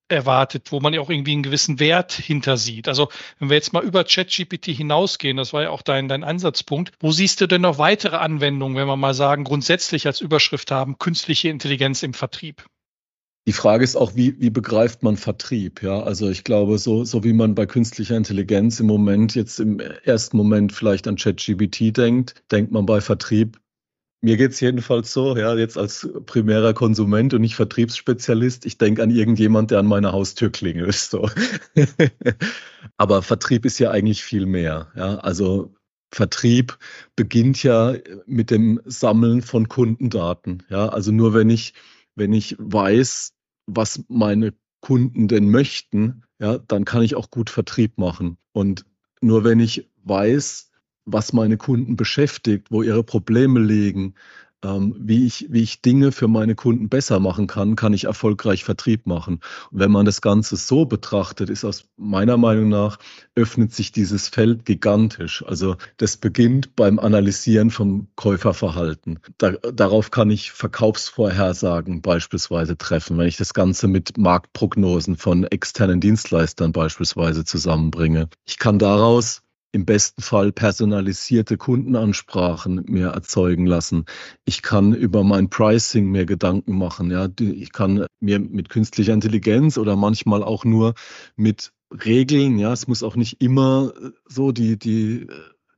erwartet, 0.08 0.72
wo 0.72 0.80
man 0.80 0.94
ja 0.94 1.00
auch 1.00 1.10
irgendwie 1.10 1.32
einen 1.32 1.42
gewissen 1.42 1.78
Wert 1.80 2.12
hintersieht. 2.12 2.88
Also 2.88 3.10
wenn 3.38 3.50
wir 3.50 3.56
jetzt 3.56 3.72
mal 3.72 3.84
über 3.84 4.04
ChatGPT 4.04 4.66
hinausgehen, 4.66 5.36
das 5.36 5.52
war 5.52 5.62
ja 5.62 5.70
auch 5.70 5.82
dein, 5.82 6.08
dein 6.08 6.24
Ansatzpunkt, 6.24 6.92
wo 7.00 7.12
siehst 7.12 7.40
du 7.40 7.46
denn 7.46 7.62
noch 7.62 7.78
weitere 7.78 8.16
Anwendungen, 8.16 8.76
wenn 8.76 8.86
wir 8.86 8.96
mal 8.96 9.14
sagen, 9.14 9.44
grundsätzlich 9.44 10.06
als 10.06 10.20
Überschrift 10.20 10.70
haben, 10.70 10.98
künstliche 10.98 11.48
Intelligenz 11.48 12.02
im 12.02 12.14
Vertrieb? 12.14 12.64
Die 13.48 13.54
Frage 13.54 13.82
ist 13.82 13.96
auch, 13.96 14.14
wie, 14.14 14.38
wie 14.40 14.50
begreift 14.50 15.02
man 15.02 15.16
Vertrieb? 15.16 15.82
Ja, 15.82 16.02
also 16.02 16.28
ich 16.28 16.44
glaube, 16.44 16.76
so, 16.76 17.04
so 17.04 17.24
wie 17.24 17.32
man 17.32 17.54
bei 17.54 17.64
künstlicher 17.64 18.14
Intelligenz 18.14 18.78
im 18.78 18.86
Moment 18.86 19.34
jetzt 19.34 19.58
im 19.58 19.80
ersten 19.80 20.36
Moment 20.36 20.70
vielleicht 20.70 21.08
an 21.08 21.16
ChatGPT 21.16 21.96
denkt, 21.96 22.34
denkt 22.52 22.72
man 22.72 22.84
bei 22.84 23.00
Vertrieb 23.00 23.58
mir 24.20 24.36
geht's 24.36 24.60
jedenfalls 24.60 25.12
so, 25.12 25.36
ja, 25.36 25.54
jetzt 25.54 25.78
als 25.78 26.08
primärer 26.26 26.74
Konsument 26.74 27.34
und 27.34 27.40
nicht 27.40 27.54
Vertriebsspezialist, 27.54 28.66
ich 28.66 28.76
denke 28.76 29.02
an 29.02 29.10
irgendjemand, 29.10 29.70
der 29.70 29.78
an 29.78 29.86
meiner 29.86 30.12
Haustür 30.12 30.50
klingelt. 30.50 30.94
So. 31.08 31.30
Aber 32.96 33.22
Vertrieb 33.22 33.64
ist 33.64 33.78
ja 33.78 33.90
eigentlich 33.90 34.22
viel 34.22 34.44
mehr. 34.44 34.88
Ja. 34.94 35.16
Also 35.18 35.72
Vertrieb 36.12 36.78
beginnt 37.16 37.62
ja 37.62 37.94
mit 38.26 38.50
dem 38.50 38.80
Sammeln 38.84 39.40
von 39.40 39.68
Kundendaten. 39.68 40.64
Ja. 40.68 40.88
Also 40.88 41.12
nur 41.12 41.32
wenn 41.32 41.48
ich, 41.48 41.74
wenn 42.14 42.32
ich 42.32 42.56
weiß, 42.58 43.37
was 43.68 44.02
meine 44.08 44.54
Kunden 44.80 45.28
denn 45.28 45.50
möchten, 45.50 46.22
ja, 46.40 46.58
dann 46.58 46.84
kann 46.84 47.02
ich 47.02 47.14
auch 47.14 47.30
gut 47.30 47.50
Vertrieb 47.50 47.98
machen. 47.98 48.38
Und 48.52 48.86
nur 49.20 49.44
wenn 49.44 49.60
ich 49.60 49.90
weiß, 50.04 50.70
was 51.04 51.32
meine 51.32 51.56
Kunden 51.56 51.96
beschäftigt, 51.96 52.70
wo 52.70 52.82
ihre 52.82 53.04
Probleme 53.04 53.60
liegen, 53.60 54.14
ähm, 54.64 54.94
wie, 54.98 55.26
ich, 55.26 55.46
wie 55.50 55.62
ich 55.62 55.82
Dinge 55.82 56.12
für 56.12 56.28
meine 56.28 56.54
Kunden 56.54 56.88
besser 56.88 57.20
machen 57.20 57.46
kann, 57.46 57.76
kann 57.76 57.92
ich 57.92 58.04
erfolgreich 58.04 58.64
Vertrieb 58.64 59.06
machen. 59.06 59.40
Und 59.70 59.78
wenn 59.78 59.90
man 59.90 60.04
das 60.04 60.20
Ganze 60.20 60.56
so 60.56 60.84
betrachtet, 60.84 61.50
ist 61.50 61.64
aus 61.64 61.84
meiner 61.96 62.36
Meinung 62.36 62.68
nach, 62.68 62.98
öffnet 63.34 63.72
sich 63.72 63.92
dieses 63.92 64.28
Feld 64.28 64.64
gigantisch. 64.64 65.44
Also 65.46 65.76
das 65.96 66.16
beginnt 66.16 66.74
beim 66.74 66.98
Analysieren 66.98 67.70
vom 67.70 68.08
Käuferverhalten. 68.16 69.20
Da, 69.38 69.52
darauf 69.52 70.10
kann 70.10 70.30
ich 70.30 70.50
Verkaufsvorhersagen 70.50 72.02
beispielsweise 72.02 72.76
treffen, 72.76 73.18
wenn 73.18 73.28
ich 73.28 73.36
das 73.36 73.54
Ganze 73.54 73.86
mit 73.86 74.18
Marktprognosen 74.18 75.16
von 75.16 75.44
externen 75.44 76.00
Dienstleistern 76.00 76.72
beispielsweise 76.72 77.44
zusammenbringe. 77.44 78.28
Ich 78.44 78.58
kann 78.58 78.78
daraus 78.78 79.42
im 79.72 79.84
besten 79.84 80.22
Fall 80.22 80.52
personalisierte 80.52 81.56
Kundenansprachen 81.56 82.84
mehr 82.86 83.10
erzeugen 83.10 83.66
lassen. 83.66 84.06
Ich 84.44 84.62
kann 84.62 84.94
über 84.94 85.24
mein 85.24 85.50
Pricing 85.50 86.10
mehr 86.10 86.26
Gedanken 86.26 86.76
machen. 86.78 87.10
Ja, 87.10 87.28
ich 87.38 87.72
kann 87.72 88.06
mir 88.20 88.38
mit 88.38 88.70
künstlicher 88.70 89.12
Intelligenz 89.12 89.76
oder 89.76 89.96
manchmal 89.96 90.42
auch 90.42 90.64
nur 90.64 90.94
mit 91.36 91.72
Regeln. 92.04 92.58
Ja, 92.58 92.72
es 92.72 92.88
muss 92.88 93.02
auch 93.02 93.16
nicht 93.16 93.42
immer 93.42 93.92
so 94.26 94.52
die 94.52 94.78
die 94.78 95.26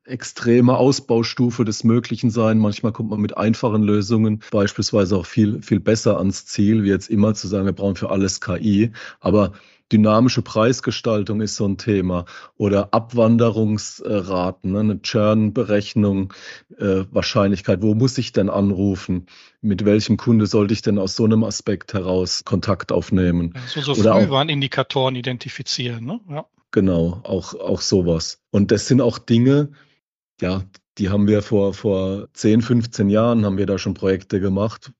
extreme 0.04 0.76
Ausbaustufe 0.76 1.64
des 1.64 1.84
Möglichen 1.84 2.30
sein. 2.30 2.58
Manchmal 2.58 2.92
kommt 2.92 3.10
man 3.10 3.20
mit 3.20 3.36
einfachen 3.36 3.82
Lösungen 3.82 4.42
beispielsweise 4.50 5.16
auch 5.16 5.26
viel, 5.26 5.62
viel 5.62 5.80
besser 5.80 6.18
ans 6.18 6.46
Ziel, 6.46 6.82
wie 6.82 6.88
jetzt 6.88 7.08
immer 7.08 7.34
zu 7.34 7.48
sagen, 7.48 7.66
wir 7.66 7.72
brauchen 7.72 7.96
für 7.96 8.10
alles 8.10 8.40
KI. 8.40 8.92
Aber 9.20 9.52
dynamische 9.92 10.42
Preisgestaltung 10.42 11.40
ist 11.40 11.56
so 11.56 11.66
ein 11.66 11.78
Thema 11.78 12.24
oder 12.56 12.92
Abwanderungsraten, 12.92 14.72
ne, 14.72 14.80
eine 14.80 15.02
Churn-Berechnung, 15.02 16.32
äh, 16.78 17.04
Wahrscheinlichkeit, 17.10 17.82
wo 17.82 17.94
muss 17.94 18.18
ich 18.18 18.32
denn 18.32 18.50
anrufen? 18.50 19.26
Mit 19.60 19.84
welchem 19.84 20.16
Kunde 20.16 20.46
sollte 20.46 20.72
ich 20.72 20.82
denn 20.82 20.98
aus 20.98 21.16
so 21.16 21.24
einem 21.24 21.44
Aspekt 21.44 21.92
heraus 21.94 22.44
Kontakt 22.44 22.92
aufnehmen? 22.92 23.54
So, 23.66 23.80
so 23.80 23.92
oder 23.92 24.14
Frühwarnindikatoren 24.14 25.16
identifizieren, 25.16 26.04
ne? 26.04 26.20
Ja. 26.28 26.46
Genau, 26.72 27.20
auch, 27.24 27.54
auch 27.54 27.80
sowas. 27.80 28.40
Und 28.50 28.70
das 28.70 28.86
sind 28.86 29.00
auch 29.00 29.18
Dinge, 29.18 29.72
ja, 30.40 30.62
die 30.98 31.08
haben 31.08 31.26
wir 31.26 31.42
vor, 31.42 31.74
vor 31.74 32.28
10, 32.32 32.62
15 32.62 33.10
Jahren 33.10 33.44
haben 33.44 33.58
wir 33.58 33.66
da 33.66 33.78
schon 33.78 33.94
Projekte 33.94 34.40
gemacht, 34.40 34.92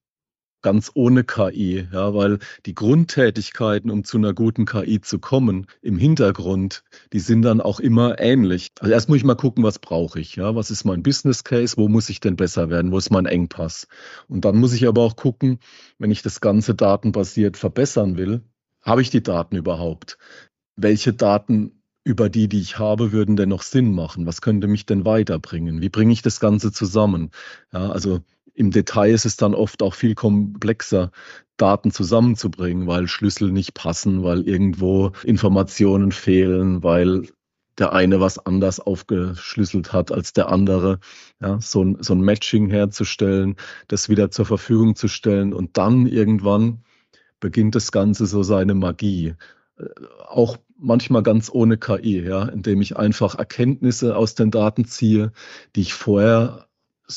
ganz 0.61 0.91
ohne 0.93 1.23
KI, 1.23 1.87
ja, 1.91 2.13
weil 2.13 2.39
die 2.65 2.75
Grundtätigkeiten, 2.75 3.89
um 3.91 4.03
zu 4.03 4.17
einer 4.17 4.33
guten 4.33 4.65
KI 4.65 5.01
zu 5.01 5.19
kommen, 5.19 5.67
im 5.81 5.97
Hintergrund, 5.97 6.83
die 7.13 7.19
sind 7.19 7.41
dann 7.41 7.61
auch 7.61 7.79
immer 7.79 8.19
ähnlich. 8.19 8.69
Also 8.79 8.93
erst 8.93 9.09
muss 9.09 9.17
ich 9.17 9.23
mal 9.23 9.35
gucken, 9.35 9.63
was 9.63 9.79
brauche 9.79 10.19
ich, 10.19 10.35
ja, 10.35 10.55
was 10.55 10.71
ist 10.71 10.85
mein 10.85 11.03
Business 11.03 11.43
Case, 11.43 11.77
wo 11.77 11.87
muss 11.87 12.09
ich 12.09 12.19
denn 12.19 12.35
besser 12.35 12.69
werden, 12.69 12.91
wo 12.91 12.97
ist 12.97 13.11
mein 13.11 13.25
Engpass? 13.25 13.87
Und 14.27 14.45
dann 14.45 14.57
muss 14.57 14.73
ich 14.73 14.87
aber 14.87 15.01
auch 15.01 15.15
gucken, 15.15 15.59
wenn 15.97 16.11
ich 16.11 16.21
das 16.21 16.41
Ganze 16.41 16.75
datenbasiert 16.75 17.57
verbessern 17.57 18.17
will, 18.17 18.41
habe 18.81 19.01
ich 19.01 19.09
die 19.09 19.23
Daten 19.23 19.55
überhaupt? 19.55 20.17
Welche 20.75 21.13
Daten 21.13 21.81
über 22.03 22.29
die, 22.29 22.47
die 22.47 22.61
ich 22.61 22.79
habe, 22.79 23.11
würden 23.11 23.35
denn 23.35 23.49
noch 23.49 23.61
Sinn 23.61 23.93
machen? 23.93 24.25
Was 24.25 24.41
könnte 24.41 24.67
mich 24.67 24.85
denn 24.85 25.05
weiterbringen? 25.05 25.81
Wie 25.81 25.89
bringe 25.89 26.13
ich 26.13 26.21
das 26.21 26.39
Ganze 26.39 26.71
zusammen? 26.71 27.29
Ja, 27.71 27.91
also 27.91 28.21
im 28.61 28.69
Detail 28.69 29.11
ist 29.11 29.25
es 29.25 29.37
dann 29.37 29.55
oft 29.55 29.81
auch 29.81 29.95
viel 29.95 30.13
komplexer, 30.13 31.11
Daten 31.57 31.91
zusammenzubringen, 31.91 32.85
weil 32.87 33.07
Schlüssel 33.07 33.51
nicht 33.51 33.73
passen, 33.73 34.23
weil 34.23 34.47
irgendwo 34.47 35.11
Informationen 35.23 36.11
fehlen, 36.11 36.83
weil 36.83 37.27
der 37.79 37.91
eine 37.93 38.19
was 38.19 38.37
anders 38.37 38.79
aufgeschlüsselt 38.79 39.93
hat 39.93 40.11
als 40.11 40.33
der 40.33 40.49
andere. 40.49 40.99
Ja, 41.39 41.59
so, 41.59 41.83
ein, 41.83 41.97
so 42.01 42.13
ein 42.13 42.21
Matching 42.21 42.69
herzustellen, 42.69 43.55
das 43.87 44.09
wieder 44.09 44.29
zur 44.29 44.45
Verfügung 44.45 44.95
zu 44.95 45.07
stellen 45.07 45.53
und 45.53 45.77
dann 45.77 46.05
irgendwann 46.05 46.83
beginnt 47.39 47.73
das 47.73 47.91
Ganze 47.91 48.27
so 48.27 48.43
seine 48.43 48.75
Magie. 48.75 49.33
Äh, 49.77 49.85
auch 50.27 50.57
manchmal 50.77 51.23
ganz 51.23 51.49
ohne 51.51 51.77
KI, 51.77 52.21
ja, 52.21 52.43
indem 52.43 52.81
ich 52.81 52.95
einfach 52.97 53.35
Erkenntnisse 53.35 54.15
aus 54.15 54.35
den 54.35 54.51
Daten 54.51 54.85
ziehe, 54.85 55.31
die 55.75 55.81
ich 55.81 55.95
vorher 55.95 56.67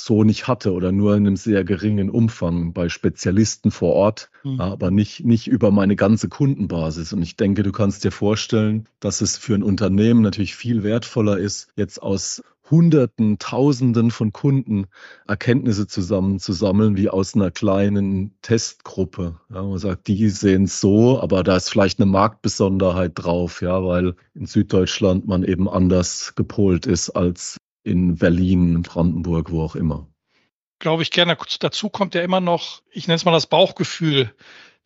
so 0.03 0.25
nicht 0.25 0.49
hatte 0.49 0.73
oder 0.73 0.93
nur 0.93 1.17
in 1.17 1.27
einem 1.27 1.37
sehr 1.37 1.65
geringen 1.65 2.11
Umfang 2.11 2.73
bei 2.73 2.89
Spezialisten 2.89 3.71
vor 3.71 3.95
Ort, 3.95 4.31
mhm. 4.43 4.61
aber 4.61 4.91
nicht, 4.91 5.25
nicht 5.25 5.47
über 5.47 5.71
meine 5.71 5.97
ganze 5.97 6.29
Kundenbasis. 6.29 7.13
Und 7.13 7.23
ich 7.23 7.37
denke, 7.37 7.63
du 7.63 7.73
kannst 7.73 8.05
dir 8.05 8.11
vorstellen, 8.11 8.89
dass 9.01 9.21
es 9.21 9.39
für 9.39 9.55
ein 9.55 9.63
Unternehmen 9.63 10.23
natürlich 10.23 10.55
viel 10.55 10.83
wertvoller 10.83 11.39
ist, 11.39 11.69
jetzt 11.77 12.03
aus 12.03 12.43
Hunderten, 12.71 13.39
Tausenden 13.39 14.11
von 14.11 14.33
Kunden 14.33 14.87
Erkenntnisse 15.27 15.87
zusammenzusammeln, 15.87 16.97
wie 16.97 17.11
aus 17.11 17.35
einer 17.35 17.51
kleinen 17.51 18.35
Testgruppe. 18.41 19.39
Ja, 19.53 19.63
man 19.63 19.79
sagt, 19.79 20.09
die 20.09 20.31
sehen 20.31 20.65
es 20.65 20.81
so, 20.81 21.21
aber 21.21 21.43
da 21.43 21.57
ist 21.57 21.69
vielleicht 21.69 22.01
eine 22.01 22.11
Marktbesonderheit 22.11 23.13
drauf, 23.15 23.61
ja, 23.61 23.85
weil 23.85 24.15
in 24.35 24.47
Süddeutschland 24.47 25.27
man 25.27 25.45
eben 25.45 25.69
anders 25.69 26.35
gepolt 26.37 26.87
ist 26.87 27.11
als 27.11 27.59
in 27.85 28.17
Berlin, 28.17 28.83
Brandenburg, 28.83 29.51
wo 29.51 29.63
auch 29.63 29.77
immer. 29.77 30.09
Glaube 30.81 31.03
ich 31.03 31.11
gerne. 31.11 31.37
Dazu 31.61 31.89
kommt 31.89 32.15
ja 32.15 32.23
immer 32.23 32.41
noch, 32.41 32.83
ich 32.91 33.07
nenne 33.07 33.17
es 33.17 33.25
mal 33.25 33.33
das 33.33 33.47
Bauchgefühl 33.47 34.35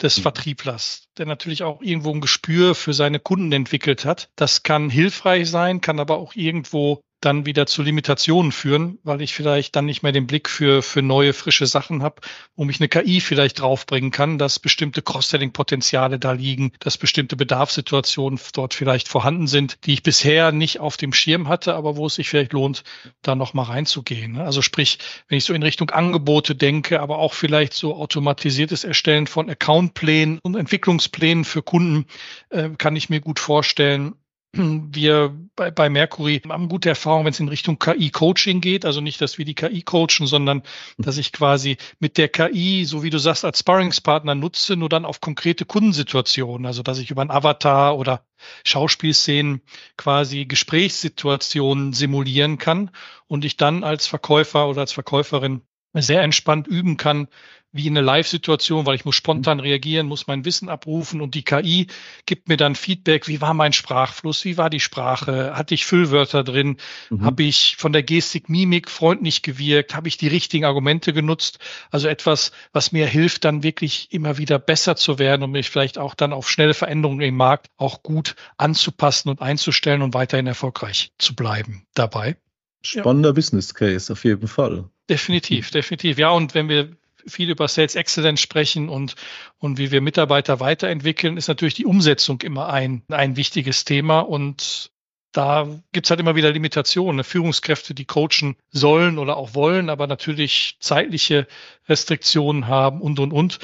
des 0.00 0.18
mhm. 0.18 0.22
Vertrieblers, 0.22 1.08
der 1.16 1.26
natürlich 1.26 1.62
auch 1.62 1.80
irgendwo 1.80 2.12
ein 2.12 2.20
Gespür 2.20 2.74
für 2.74 2.92
seine 2.92 3.18
Kunden 3.18 3.50
entwickelt 3.52 4.04
hat. 4.04 4.30
Das 4.36 4.62
kann 4.62 4.90
hilfreich 4.90 5.48
sein, 5.50 5.80
kann 5.80 5.98
aber 5.98 6.18
auch 6.18 6.34
irgendwo 6.34 7.00
dann 7.20 7.46
wieder 7.46 7.66
zu 7.66 7.82
Limitationen 7.82 8.52
führen, 8.52 8.98
weil 9.02 9.20
ich 9.22 9.34
vielleicht 9.34 9.74
dann 9.74 9.86
nicht 9.86 10.02
mehr 10.02 10.12
den 10.12 10.26
Blick 10.26 10.48
für, 10.48 10.82
für 10.82 11.02
neue, 11.02 11.32
frische 11.32 11.66
Sachen 11.66 12.02
habe, 12.02 12.20
wo 12.54 12.64
mich 12.64 12.80
eine 12.80 12.88
KI 12.88 13.20
vielleicht 13.20 13.60
draufbringen 13.60 14.10
kann, 14.10 14.38
dass 14.38 14.60
bestimmte 14.60 15.02
Cross-Selling-Potenziale 15.02 16.18
da 16.18 16.32
liegen, 16.32 16.72
dass 16.78 16.96
bestimmte 16.96 17.34
Bedarfssituationen 17.34 18.38
dort 18.52 18.74
vielleicht 18.74 19.08
vorhanden 19.08 19.48
sind, 19.48 19.78
die 19.84 19.94
ich 19.94 20.02
bisher 20.02 20.52
nicht 20.52 20.78
auf 20.78 20.96
dem 20.96 21.12
Schirm 21.12 21.48
hatte, 21.48 21.74
aber 21.74 21.96
wo 21.96 22.06
es 22.06 22.14
sich 22.14 22.28
vielleicht 22.28 22.52
lohnt, 22.52 22.84
da 23.22 23.34
nochmal 23.34 23.66
reinzugehen. 23.66 24.32
Ne? 24.32 24.44
Also 24.44 24.62
sprich, 24.62 24.98
wenn 25.28 25.38
ich 25.38 25.44
so 25.44 25.54
in 25.54 25.62
Richtung 25.62 25.90
Angebote 25.90 26.54
denke, 26.54 27.00
aber 27.00 27.18
auch 27.18 27.34
vielleicht 27.34 27.72
so 27.72 27.96
automatisiertes 27.96 28.84
Erstellen 28.84 29.26
von 29.26 29.50
Accountplänen 29.50 30.38
und 30.42 30.54
Entwicklungsplänen 30.54 31.44
für 31.44 31.62
Kunden, 31.62 32.06
äh, 32.50 32.70
kann 32.78 32.94
ich 32.94 33.10
mir 33.10 33.20
gut 33.20 33.40
vorstellen, 33.40 34.14
wir 34.52 35.36
bei, 35.56 35.70
bei 35.70 35.90
Mercury 35.90 36.40
haben 36.48 36.68
gute 36.68 36.88
Erfahrungen, 36.88 37.26
wenn 37.26 37.32
es 37.32 37.40
in 37.40 37.48
Richtung 37.48 37.78
KI-Coaching 37.78 38.60
geht. 38.60 38.84
Also 38.84 39.00
nicht, 39.00 39.20
dass 39.20 39.38
wir 39.38 39.44
die 39.44 39.54
KI 39.54 39.82
coachen, 39.82 40.26
sondern 40.26 40.62
dass 40.96 41.18
ich 41.18 41.32
quasi 41.32 41.76
mit 41.98 42.16
der 42.16 42.28
KI, 42.28 42.84
so 42.84 43.02
wie 43.02 43.10
du 43.10 43.18
sagst, 43.18 43.44
als 43.44 43.60
Sparringspartner 43.60 44.34
nutze, 44.34 44.76
nur 44.76 44.88
dann 44.88 45.04
auf 45.04 45.20
konkrete 45.20 45.64
Kundensituationen. 45.64 46.66
Also 46.66 46.82
dass 46.82 46.98
ich 46.98 47.10
über 47.10 47.22
ein 47.22 47.30
Avatar 47.30 47.98
oder 47.98 48.24
Schauspielszenen 48.64 49.60
quasi 49.96 50.46
Gesprächssituationen 50.46 51.92
simulieren 51.92 52.58
kann 52.58 52.90
und 53.26 53.44
ich 53.44 53.56
dann 53.56 53.84
als 53.84 54.06
Verkäufer 54.06 54.68
oder 54.68 54.82
als 54.82 54.92
Verkäuferin 54.92 55.62
sehr 55.94 56.22
entspannt 56.22 56.66
üben 56.66 56.96
kann, 56.96 57.28
wie 57.72 57.86
in 57.86 57.96
eine 57.96 58.04
Live-Situation, 58.04 58.86
weil 58.86 58.94
ich 58.94 59.04
muss 59.04 59.14
spontan 59.14 59.60
reagieren, 59.60 60.06
muss 60.06 60.26
mein 60.26 60.44
Wissen 60.44 60.68
abrufen 60.68 61.20
und 61.20 61.34
die 61.34 61.42
KI 61.42 61.88
gibt 62.24 62.48
mir 62.48 62.56
dann 62.56 62.74
Feedback, 62.74 63.28
wie 63.28 63.42
war 63.42 63.52
mein 63.52 63.74
Sprachfluss, 63.74 64.44
wie 64.44 64.56
war 64.56 64.70
die 64.70 64.80
Sprache, 64.80 65.52
hatte 65.54 65.74
ich 65.74 65.84
Füllwörter 65.84 66.44
drin, 66.44 66.78
mhm. 67.10 67.24
habe 67.24 67.42
ich 67.42 67.76
von 67.78 67.92
der 67.92 68.02
Gestik, 68.02 68.48
Mimik 68.48 68.90
freundlich 68.90 69.42
gewirkt, 69.42 69.94
habe 69.94 70.08
ich 70.08 70.16
die 70.16 70.28
richtigen 70.28 70.64
Argumente 70.64 71.12
genutzt, 71.12 71.58
also 71.90 72.08
etwas, 72.08 72.52
was 72.72 72.92
mir 72.92 73.06
hilft, 73.06 73.44
dann 73.44 73.62
wirklich 73.62 74.08
immer 74.12 74.38
wieder 74.38 74.58
besser 74.58 74.96
zu 74.96 75.18
werden 75.18 75.42
und 75.42 75.50
mich 75.50 75.68
vielleicht 75.68 75.98
auch 75.98 76.14
dann 76.14 76.32
auf 76.32 76.48
schnelle 76.48 76.74
Veränderungen 76.74 77.20
im 77.20 77.36
Markt 77.36 77.68
auch 77.76 78.02
gut 78.02 78.34
anzupassen 78.56 79.28
und 79.28 79.42
einzustellen 79.42 80.00
und 80.00 80.14
weiterhin 80.14 80.46
erfolgreich 80.46 81.12
zu 81.18 81.34
bleiben 81.34 81.86
dabei. 81.94 82.36
Spannender 82.82 83.30
ja. 83.30 83.34
Business 83.34 83.74
Case, 83.74 84.12
auf 84.12 84.24
jeden 84.24 84.48
Fall. 84.48 84.88
Definitiv, 85.10 85.70
definitiv. 85.70 86.18
Ja, 86.18 86.30
und 86.30 86.54
wenn 86.54 86.68
wir 86.68 86.97
viel 87.28 87.50
über 87.50 87.68
Sales 87.68 87.94
Excellence 87.94 88.40
sprechen 88.40 88.88
und, 88.88 89.14
und 89.58 89.78
wie 89.78 89.90
wir 89.90 90.00
Mitarbeiter 90.00 90.60
weiterentwickeln, 90.60 91.36
ist 91.36 91.48
natürlich 91.48 91.74
die 91.74 91.86
Umsetzung 91.86 92.40
immer 92.42 92.68
ein, 92.68 93.02
ein 93.08 93.36
wichtiges 93.36 93.84
Thema. 93.84 94.20
Und 94.20 94.90
da 95.32 95.68
gibt's 95.92 96.10
halt 96.10 96.20
immer 96.20 96.36
wieder 96.36 96.52
Limitationen. 96.52 97.24
Führungskräfte, 97.24 97.94
die 97.94 98.06
coachen 98.06 98.56
sollen 98.70 99.18
oder 99.18 99.36
auch 99.36 99.54
wollen, 99.54 99.90
aber 99.90 100.06
natürlich 100.06 100.76
zeitliche 100.80 101.46
Restriktionen 101.88 102.66
haben 102.66 103.00
und, 103.00 103.18
und, 103.18 103.32
und. 103.32 103.58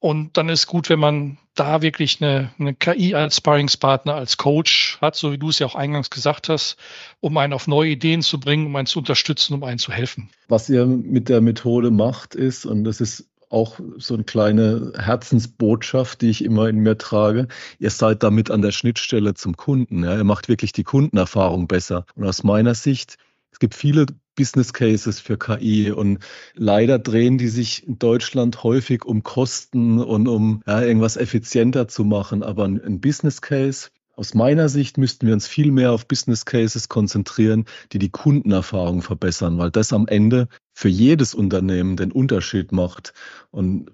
Und 0.00 0.36
dann 0.36 0.48
ist 0.48 0.66
gut, 0.66 0.90
wenn 0.90 0.98
man 0.98 1.38
da 1.54 1.82
wirklich 1.82 2.20
eine, 2.20 2.50
eine 2.58 2.74
KI 2.74 3.14
als 3.14 3.36
Sparringspartner, 3.36 4.14
als 4.14 4.36
Coach 4.36 4.98
hat, 5.00 5.14
so 5.14 5.32
wie 5.32 5.38
du 5.38 5.50
es 5.50 5.58
ja 5.58 5.66
auch 5.66 5.74
eingangs 5.74 6.10
gesagt 6.10 6.48
hast, 6.48 6.76
um 7.20 7.36
einen 7.36 7.52
auf 7.52 7.66
neue 7.66 7.90
Ideen 7.90 8.22
zu 8.22 8.40
bringen, 8.40 8.66
um 8.66 8.76
einen 8.76 8.86
zu 8.86 8.98
unterstützen, 8.98 9.54
um 9.54 9.64
einen 9.64 9.78
zu 9.78 9.92
helfen. 9.92 10.30
Was 10.48 10.68
ihr 10.68 10.86
mit 10.86 11.28
der 11.28 11.40
Methode 11.40 11.90
macht, 11.90 12.34
ist, 12.34 12.66
und 12.66 12.84
das 12.84 13.00
ist 13.00 13.28
auch 13.50 13.78
so 13.98 14.14
eine 14.14 14.24
kleine 14.24 14.92
Herzensbotschaft, 14.98 16.20
die 16.22 16.30
ich 16.30 16.44
immer 16.44 16.68
in 16.68 16.78
mir 16.78 16.98
trage. 16.98 17.46
Ihr 17.78 17.90
seid 17.90 18.24
damit 18.24 18.50
an 18.50 18.62
der 18.62 18.72
Schnittstelle 18.72 19.34
zum 19.34 19.56
Kunden. 19.56 20.02
Ja? 20.02 20.16
Ihr 20.16 20.24
macht 20.24 20.48
wirklich 20.48 20.72
die 20.72 20.82
Kundenerfahrung 20.82 21.68
besser. 21.68 22.04
Und 22.16 22.26
aus 22.26 22.42
meiner 22.42 22.74
Sicht, 22.74 23.16
es 23.52 23.60
gibt 23.60 23.76
viele 23.76 24.06
Business 24.36 24.72
Cases 24.72 25.20
für 25.20 25.38
KI 25.38 25.90
und 25.90 26.18
leider 26.54 26.98
drehen 26.98 27.38
die 27.38 27.48
sich 27.48 27.86
in 27.86 27.98
Deutschland 27.98 28.62
häufig 28.62 29.04
um 29.04 29.22
Kosten 29.22 30.00
und 30.00 30.28
um 30.28 30.62
ja, 30.66 30.82
irgendwas 30.82 31.16
effizienter 31.16 31.88
zu 31.88 32.04
machen. 32.04 32.42
Aber 32.42 32.64
ein, 32.64 32.82
ein 32.82 33.00
Business 33.00 33.40
Case, 33.40 33.90
aus 34.16 34.34
meiner 34.34 34.68
Sicht 34.68 34.96
müssten 34.96 35.26
wir 35.26 35.34
uns 35.34 35.48
viel 35.48 35.72
mehr 35.72 35.92
auf 35.92 36.06
Business 36.06 36.44
Cases 36.44 36.88
konzentrieren, 36.88 37.64
die 37.92 37.98
die 37.98 38.10
Kundenerfahrung 38.10 39.02
verbessern, 39.02 39.58
weil 39.58 39.70
das 39.70 39.92
am 39.92 40.06
Ende 40.06 40.48
für 40.72 40.88
jedes 40.88 41.34
Unternehmen 41.34 41.96
den 41.96 42.12
Unterschied 42.12 42.70
macht. 42.70 43.12
Und 43.50 43.90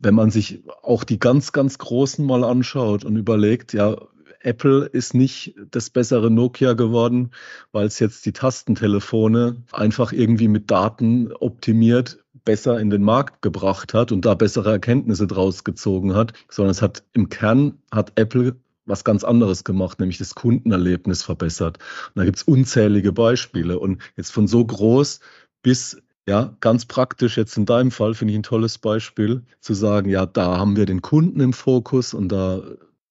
wenn 0.00 0.14
man 0.14 0.30
sich 0.30 0.62
auch 0.82 1.04
die 1.04 1.18
ganz, 1.18 1.52
ganz 1.52 1.78
Großen 1.78 2.24
mal 2.24 2.42
anschaut 2.42 3.04
und 3.04 3.16
überlegt, 3.16 3.72
ja, 3.72 3.96
Apple 4.40 4.86
ist 4.86 5.14
nicht 5.14 5.54
das 5.70 5.90
bessere 5.90 6.30
Nokia 6.30 6.72
geworden, 6.72 7.30
weil 7.72 7.86
es 7.86 7.98
jetzt 7.98 8.24
die 8.26 8.32
Tastentelefone 8.32 9.62
einfach 9.72 10.12
irgendwie 10.12 10.48
mit 10.48 10.70
Daten 10.70 11.32
optimiert 11.32 12.18
besser 12.44 12.80
in 12.80 12.90
den 12.90 13.02
Markt 13.02 13.42
gebracht 13.42 13.94
hat 13.94 14.12
und 14.12 14.24
da 14.24 14.34
bessere 14.34 14.70
Erkenntnisse 14.70 15.26
draus 15.26 15.62
gezogen 15.62 16.14
hat, 16.14 16.32
sondern 16.48 16.70
es 16.70 16.82
hat 16.82 17.04
im 17.12 17.28
Kern 17.28 17.78
hat 17.90 18.12
Apple 18.16 18.56
was 18.86 19.04
ganz 19.04 19.24
anderes 19.24 19.62
gemacht, 19.62 20.00
nämlich 20.00 20.18
das 20.18 20.34
Kundenerlebnis 20.34 21.22
verbessert. 21.22 21.78
Und 22.08 22.16
da 22.16 22.24
gibt 22.24 22.38
es 22.38 22.42
unzählige 22.42 23.12
Beispiele. 23.12 23.78
Und 23.78 24.02
jetzt 24.16 24.32
von 24.32 24.48
so 24.48 24.64
groß 24.64 25.20
bis 25.62 26.02
ja, 26.26 26.56
ganz 26.60 26.84
praktisch 26.86 27.36
jetzt 27.36 27.56
in 27.56 27.66
deinem 27.66 27.90
Fall 27.90 28.14
finde 28.14 28.32
ich 28.32 28.38
ein 28.38 28.44
tolles 28.44 28.78
Beispiel 28.78 29.42
zu 29.60 29.74
sagen, 29.74 30.08
ja, 30.08 30.26
da 30.26 30.58
haben 30.58 30.76
wir 30.76 30.86
den 30.86 31.02
Kunden 31.02 31.40
im 31.40 31.52
Fokus 31.52 32.14
und 32.14 32.28
da 32.28 32.62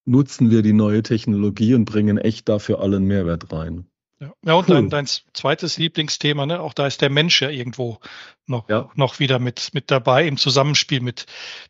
nutzen 0.10 0.51
wir 0.51 0.62
die 0.62 0.74
neue 0.74 1.04
Technologie 1.04 1.75
und 1.75 1.86
bringen 1.86 2.18
echt 2.18 2.50
dafür 2.50 2.82
allen 2.82 3.06
Mehrwert 3.06 3.51
rein. 3.54 3.86
Ja, 4.20 4.34
ja 4.44 4.54
und 4.56 4.68
cool. 4.68 4.75
dein, 4.75 4.89
dein 4.89 5.06
zweites 5.06 5.78
Lieblingsthema, 5.78 6.46
ne? 6.46 6.60
auch 6.60 6.74
da 6.74 6.88
ist 6.88 7.01
der 7.01 7.10
Mensch 7.10 7.42
ja 7.42 7.50
irgendwo 7.50 8.00
noch, 8.48 8.68
ja. 8.68 8.89
noch 8.96 9.20
wieder 9.20 9.39
mit, 9.39 9.70
mit 9.74 9.92
dabei 9.92 10.28
im 10.28 10.38
Zusammenspiel 10.38 11.00
mit 11.00 11.25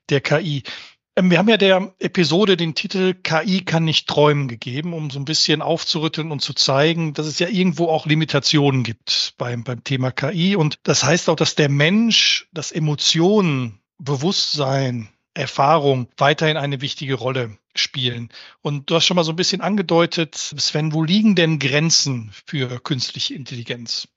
der 0.10 0.22
KI. 0.22 0.64
Ähm, 1.16 1.30
wir 1.30 1.38
haben 1.38 1.50
ja 1.50 1.58
der 1.58 1.94
Episode 2.00 2.58
den 2.58 2.74
Titel 2.74 3.14
KI 3.14 3.62
kann 3.66 3.84
nicht 3.84 4.08
träumen 4.08 4.48
gegeben, 4.48 4.94
um 4.94 5.10
so 5.10 5.20
ein 5.20 5.26
bisschen 5.26 5.62
aufzurütteln 5.62 6.32
und 6.32 6.42
zu 6.42 6.54
zeigen, 6.54 7.14
dass 7.14 7.28
es 7.28 7.40
ja 7.40 7.50
irgendwo 7.50 7.88
auch 7.88 8.06
Limitationen 8.06 8.84
gibt 8.84 9.34
beim, 9.38 9.64
beim 9.64 9.84
Thema 9.84 10.12
KI. 10.12 10.56
Und 10.56 10.80
das 10.84 11.04
heißt 11.04 11.30
auch, 11.30 11.36
dass 11.36 11.56
der 11.56 11.70
Mensch, 11.70 12.48
das 12.54 12.72
Emotionen, 12.72 13.80
Bewusstsein, 14.00 15.10
Erfahrung 15.34 16.08
weiterhin 16.18 16.58
eine 16.58 16.82
wichtige 16.82 17.16
Rolle 17.16 17.58
spielen. 17.76 18.30
Und 18.62 18.90
du 18.90 18.96
hast 18.96 19.06
schon 19.06 19.16
mal 19.16 19.24
so 19.24 19.32
ein 19.32 19.38
bisschen 19.38 19.62
angedeutet, 19.62 20.36
Sven, 20.36 20.94
wo 20.94 21.04
liegen 21.04 21.36
denn 21.36 21.60
Grenzen 21.60 22.32
für 22.46 22.80
künstliche 22.80 23.36
Intelligenz? 23.36 24.08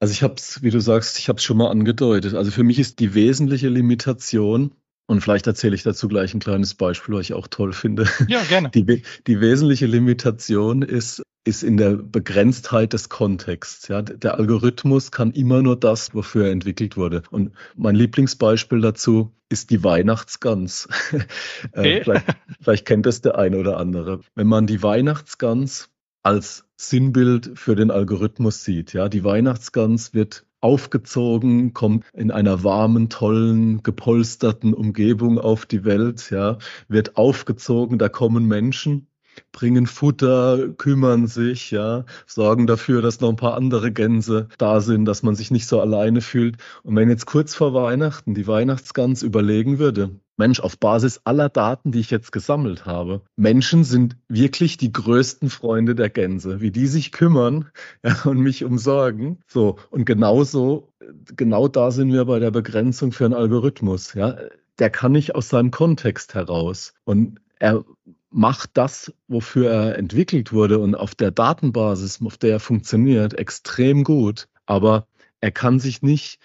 Also 0.00 0.12
ich 0.12 0.22
habe 0.22 0.34
es, 0.34 0.62
wie 0.62 0.70
du 0.70 0.80
sagst, 0.80 1.18
ich 1.18 1.28
habe 1.28 1.38
es 1.38 1.44
schon 1.44 1.56
mal 1.56 1.70
angedeutet. 1.70 2.34
Also 2.34 2.50
für 2.50 2.64
mich 2.64 2.78
ist 2.78 2.98
die 2.98 3.14
wesentliche 3.14 3.68
Limitation, 3.68 4.74
und 5.06 5.20
vielleicht 5.20 5.46
erzähle 5.46 5.74
ich 5.74 5.82
dazu 5.82 6.08
gleich 6.08 6.32
ein 6.32 6.40
kleines 6.40 6.74
Beispiel, 6.74 7.14
was 7.14 7.26
ich 7.26 7.34
auch 7.34 7.46
toll 7.46 7.72
finde. 7.72 8.08
Ja, 8.28 8.42
gerne. 8.44 8.70
Die, 8.70 9.02
die 9.26 9.40
wesentliche 9.40 9.86
Limitation 9.86 10.82
ist, 10.82 11.22
ist 11.44 11.62
in 11.62 11.76
der 11.76 11.96
Begrenztheit 11.96 12.92
des 12.92 13.08
Kontexts. 13.08 13.88
Ja, 13.88 14.02
der 14.02 14.38
Algorithmus 14.38 15.10
kann 15.10 15.32
immer 15.32 15.62
nur 15.62 15.76
das, 15.76 16.14
wofür 16.14 16.46
er 16.46 16.52
entwickelt 16.52 16.96
wurde. 16.96 17.22
Und 17.30 17.52
mein 17.74 17.96
Lieblingsbeispiel 17.96 18.80
dazu 18.80 19.32
ist 19.48 19.70
die 19.70 19.82
Weihnachtsgans. 19.84 20.88
Äh, 21.72 22.02
vielleicht, 22.02 22.26
vielleicht 22.60 22.86
kennt 22.86 23.06
das 23.06 23.20
der 23.20 23.38
eine 23.38 23.56
oder 23.56 23.78
andere. 23.78 24.20
Wenn 24.34 24.46
man 24.46 24.66
die 24.66 24.82
Weihnachtsgans 24.82 25.88
als 26.22 26.64
Sinnbild 26.76 27.52
für 27.54 27.76
den 27.76 27.90
Algorithmus 27.90 28.64
sieht, 28.64 28.92
ja, 28.92 29.08
die 29.08 29.24
Weihnachtsgans 29.24 30.12
wird 30.12 30.44
aufgezogen, 30.60 31.72
kommt 31.72 32.04
in 32.12 32.30
einer 32.30 32.62
warmen, 32.62 33.08
tollen, 33.08 33.82
gepolsterten 33.82 34.74
Umgebung 34.74 35.38
auf 35.38 35.66
die 35.66 35.84
Welt, 35.84 36.30
ja, 36.30 36.58
wird 36.88 37.16
aufgezogen, 37.16 37.98
da 37.98 38.08
kommen 38.08 38.46
Menschen, 38.46 39.08
bringen 39.52 39.86
Futter, 39.86 40.68
kümmern 40.76 41.26
sich, 41.26 41.70
ja, 41.70 42.04
sorgen 42.26 42.66
dafür, 42.66 43.02
dass 43.02 43.20
noch 43.20 43.28
ein 43.28 43.36
paar 43.36 43.54
andere 43.54 43.92
Gänse 43.92 44.48
da 44.58 44.80
sind, 44.80 45.04
dass 45.04 45.22
man 45.22 45.34
sich 45.34 45.50
nicht 45.50 45.66
so 45.66 45.80
alleine 45.80 46.20
fühlt. 46.20 46.56
Und 46.82 46.96
wenn 46.96 47.08
jetzt 47.08 47.26
kurz 47.26 47.54
vor 47.54 47.74
Weihnachten 47.74 48.34
die 48.34 48.46
Weihnachtsgans 48.46 49.22
überlegen 49.22 49.78
würde, 49.78 50.10
Mensch, 50.36 50.60
auf 50.60 50.78
Basis 50.78 51.20
aller 51.24 51.48
Daten, 51.48 51.92
die 51.92 52.00
ich 52.00 52.10
jetzt 52.10 52.32
gesammelt 52.32 52.86
habe, 52.86 53.22
Menschen 53.36 53.84
sind 53.84 54.16
wirklich 54.28 54.76
die 54.76 54.90
größten 54.90 55.50
Freunde 55.50 55.94
der 55.94 56.10
Gänse, 56.10 56.60
wie 56.60 56.70
die 56.70 56.86
sich 56.86 57.12
kümmern 57.12 57.70
ja, 58.04 58.16
und 58.24 58.38
mich 58.38 58.64
umsorgen. 58.64 59.38
So, 59.46 59.78
und 59.90 60.04
genauso, 60.04 60.88
genau 61.36 61.68
da 61.68 61.90
sind 61.90 62.12
wir 62.12 62.24
bei 62.24 62.38
der 62.38 62.50
Begrenzung 62.50 63.12
für 63.12 63.26
einen 63.26 63.34
Algorithmus. 63.34 64.14
Ja. 64.14 64.36
Der 64.78 64.90
kann 64.90 65.12
nicht 65.12 65.34
aus 65.34 65.50
seinem 65.50 65.70
Kontext 65.70 66.34
heraus. 66.34 66.94
Und 67.04 67.40
er 67.58 67.84
macht 68.32 68.70
das, 68.74 69.12
wofür 69.28 69.70
er 69.70 69.98
entwickelt 69.98 70.52
wurde 70.52 70.78
und 70.78 70.94
auf 70.94 71.14
der 71.14 71.30
Datenbasis, 71.30 72.20
auf 72.24 72.36
der 72.38 72.52
er 72.52 72.60
funktioniert, 72.60 73.34
extrem 73.34 74.04
gut. 74.04 74.48
Aber 74.66 75.06
er 75.40 75.50
kann 75.50 75.78
sich 75.78 76.02
nicht 76.02 76.40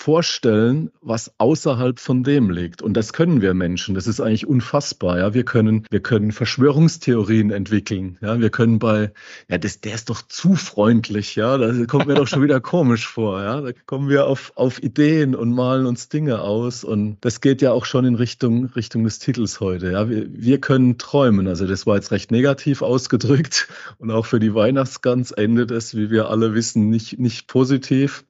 vorstellen, 0.00 0.90
was 1.02 1.32
außerhalb 1.38 2.00
von 2.00 2.22
dem 2.22 2.50
liegt. 2.50 2.80
Und 2.80 2.94
das 2.94 3.12
können 3.12 3.42
wir 3.42 3.52
Menschen. 3.52 3.94
Das 3.94 4.06
ist 4.06 4.20
eigentlich 4.20 4.46
unfassbar. 4.46 5.18
Ja, 5.18 5.34
wir 5.34 5.44
können, 5.44 5.84
wir 5.90 6.00
können 6.00 6.32
Verschwörungstheorien 6.32 7.50
entwickeln. 7.50 8.16
Ja, 8.22 8.40
wir 8.40 8.50
können 8.50 8.78
bei, 8.78 9.12
ja, 9.48 9.58
das, 9.58 9.80
der 9.80 9.94
ist 9.94 10.08
doch 10.08 10.22
zu 10.22 10.54
freundlich. 10.54 11.36
Ja, 11.36 11.58
das 11.58 11.86
kommt 11.86 12.06
mir 12.06 12.14
doch 12.14 12.26
schon 12.26 12.42
wieder 12.42 12.60
komisch 12.60 13.06
vor. 13.06 13.42
Ja, 13.42 13.60
da 13.60 13.72
kommen 13.86 14.08
wir 14.08 14.26
auf, 14.26 14.52
auf 14.56 14.82
Ideen 14.82 15.34
und 15.34 15.52
malen 15.52 15.86
uns 15.86 16.08
Dinge 16.08 16.40
aus. 16.40 16.82
Und 16.82 17.18
das 17.20 17.42
geht 17.42 17.60
ja 17.60 17.72
auch 17.72 17.84
schon 17.84 18.06
in 18.06 18.14
Richtung, 18.14 18.66
Richtung 18.66 19.04
des 19.04 19.18
Titels 19.18 19.60
heute. 19.60 19.92
Ja, 19.92 20.08
wir, 20.08 20.26
wir 20.32 20.60
können 20.60 20.96
träumen. 20.96 21.46
Also 21.46 21.66
das 21.66 21.86
war 21.86 21.96
jetzt 21.96 22.10
recht 22.10 22.30
negativ 22.30 22.80
ausgedrückt. 22.80 23.68
Und 23.98 24.10
auch 24.10 24.24
für 24.24 24.40
die 24.40 24.54
Weihnachtsgans 24.54 25.30
endet 25.30 25.70
es, 25.70 25.94
wie 25.94 26.10
wir 26.10 26.30
alle 26.30 26.54
wissen, 26.54 26.88
nicht, 26.88 27.18
nicht 27.18 27.46
positiv. 27.46 28.24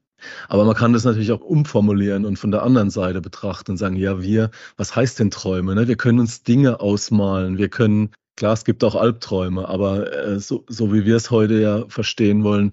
Aber 0.48 0.64
man 0.64 0.74
kann 0.74 0.92
das 0.92 1.04
natürlich 1.04 1.32
auch 1.32 1.40
umformulieren 1.40 2.24
und 2.24 2.38
von 2.38 2.50
der 2.50 2.62
anderen 2.62 2.90
Seite 2.90 3.20
betrachten 3.20 3.72
und 3.72 3.76
sagen, 3.76 3.96
ja, 3.96 4.22
wir, 4.22 4.50
was 4.76 4.94
heißt 4.94 5.18
denn 5.18 5.30
Träume? 5.30 5.74
Ne? 5.74 5.88
Wir 5.88 5.96
können 5.96 6.20
uns 6.20 6.42
Dinge 6.42 6.80
ausmalen, 6.80 7.58
wir 7.58 7.68
können, 7.68 8.10
klar, 8.36 8.52
es 8.52 8.64
gibt 8.64 8.84
auch 8.84 8.94
Albträume, 8.94 9.68
aber 9.68 10.12
äh, 10.12 10.40
so, 10.40 10.64
so 10.68 10.92
wie 10.92 11.04
wir 11.04 11.16
es 11.16 11.30
heute 11.30 11.60
ja 11.60 11.84
verstehen 11.88 12.44
wollen, 12.44 12.72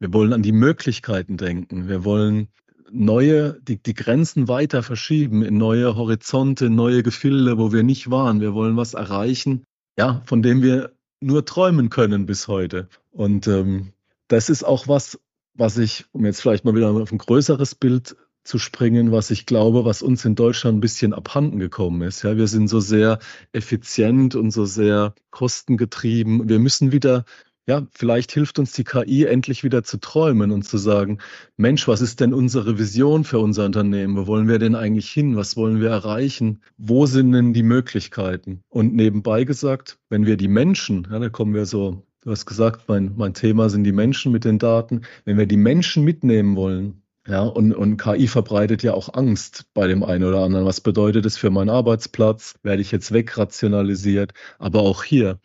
wir 0.00 0.12
wollen 0.12 0.32
an 0.32 0.42
die 0.42 0.52
Möglichkeiten 0.52 1.36
denken, 1.36 1.88
wir 1.88 2.04
wollen 2.04 2.48
neue, 2.90 3.60
die, 3.62 3.82
die 3.82 3.94
Grenzen 3.94 4.48
weiter 4.48 4.82
verschieben 4.82 5.42
in 5.42 5.58
neue 5.58 5.96
Horizonte, 5.96 6.70
neue 6.70 7.02
Gefilde, 7.02 7.58
wo 7.58 7.72
wir 7.72 7.82
nicht 7.82 8.10
waren. 8.10 8.40
Wir 8.40 8.54
wollen 8.54 8.76
was 8.76 8.94
erreichen, 8.94 9.64
ja, 9.98 10.22
von 10.26 10.42
dem 10.42 10.62
wir 10.62 10.92
nur 11.20 11.44
träumen 11.44 11.90
können 11.90 12.26
bis 12.26 12.48
heute. 12.48 12.88
Und 13.10 13.46
ähm, 13.48 13.92
das 14.28 14.48
ist 14.48 14.64
auch 14.64 14.88
was, 14.88 15.18
was 15.54 15.78
ich, 15.78 16.04
um 16.12 16.24
jetzt 16.24 16.40
vielleicht 16.40 16.64
mal 16.64 16.74
wieder 16.74 16.90
auf 16.90 17.12
ein 17.12 17.18
größeres 17.18 17.74
Bild 17.74 18.16
zu 18.42 18.58
springen, 18.58 19.10
was 19.10 19.30
ich 19.30 19.46
glaube, 19.46 19.84
was 19.84 20.02
uns 20.02 20.24
in 20.24 20.34
Deutschland 20.34 20.78
ein 20.78 20.80
bisschen 20.80 21.14
abhanden 21.14 21.58
gekommen 21.58 22.02
ist. 22.02 22.22
Ja, 22.22 22.36
wir 22.36 22.46
sind 22.46 22.68
so 22.68 22.80
sehr 22.80 23.18
effizient 23.52 24.34
und 24.34 24.50
so 24.50 24.66
sehr 24.66 25.14
kostengetrieben. 25.30 26.48
Wir 26.48 26.58
müssen 26.58 26.92
wieder 26.92 27.24
ja, 27.66 27.86
vielleicht 27.92 28.32
hilft 28.32 28.58
uns 28.58 28.72
die 28.72 28.84
KI 28.84 29.24
endlich 29.24 29.64
wieder 29.64 29.82
zu 29.82 29.98
träumen 29.98 30.50
und 30.50 30.64
zu 30.64 30.76
sagen, 30.76 31.18
Mensch, 31.56 31.88
was 31.88 32.02
ist 32.02 32.20
denn 32.20 32.34
unsere 32.34 32.78
Vision 32.78 33.24
für 33.24 33.38
unser 33.38 33.64
Unternehmen? 33.64 34.16
Wo 34.16 34.26
wollen 34.26 34.48
wir 34.48 34.58
denn 34.58 34.74
eigentlich 34.74 35.10
hin? 35.10 35.36
Was 35.36 35.56
wollen 35.56 35.80
wir 35.80 35.88
erreichen? 35.88 36.60
Wo 36.76 37.06
sind 37.06 37.32
denn 37.32 37.54
die 37.54 37.62
Möglichkeiten? 37.62 38.62
Und 38.68 38.94
nebenbei 38.94 39.44
gesagt, 39.44 39.98
wenn 40.10 40.26
wir 40.26 40.36
die 40.36 40.48
Menschen, 40.48 41.08
ja, 41.10 41.18
da 41.18 41.30
kommen 41.30 41.54
wir 41.54 41.64
so, 41.64 42.02
du 42.24 42.30
hast 42.30 42.46
gesagt, 42.46 42.88
mein, 42.88 43.12
mein 43.16 43.34
Thema 43.34 43.70
sind 43.70 43.84
die 43.84 43.92
Menschen 43.92 44.32
mit 44.32 44.44
den 44.44 44.58
Daten. 44.58 45.02
Wenn 45.24 45.38
wir 45.38 45.46
die 45.46 45.56
Menschen 45.56 46.04
mitnehmen 46.04 46.56
wollen, 46.56 47.02
ja, 47.26 47.42
und, 47.42 47.72
und 47.72 47.96
KI 47.96 48.26
verbreitet 48.28 48.82
ja 48.82 48.92
auch 48.92 49.14
Angst 49.14 49.66
bei 49.72 49.86
dem 49.86 50.02
einen 50.02 50.24
oder 50.24 50.40
anderen. 50.40 50.66
Was 50.66 50.82
bedeutet 50.82 51.24
es 51.24 51.38
für 51.38 51.48
meinen 51.50 51.70
Arbeitsplatz? 51.70 52.54
Werde 52.62 52.82
ich 52.82 52.92
jetzt 52.92 53.12
wegrationalisiert? 53.12 54.34
Aber 54.58 54.80
auch 54.80 55.04
hier, 55.04 55.38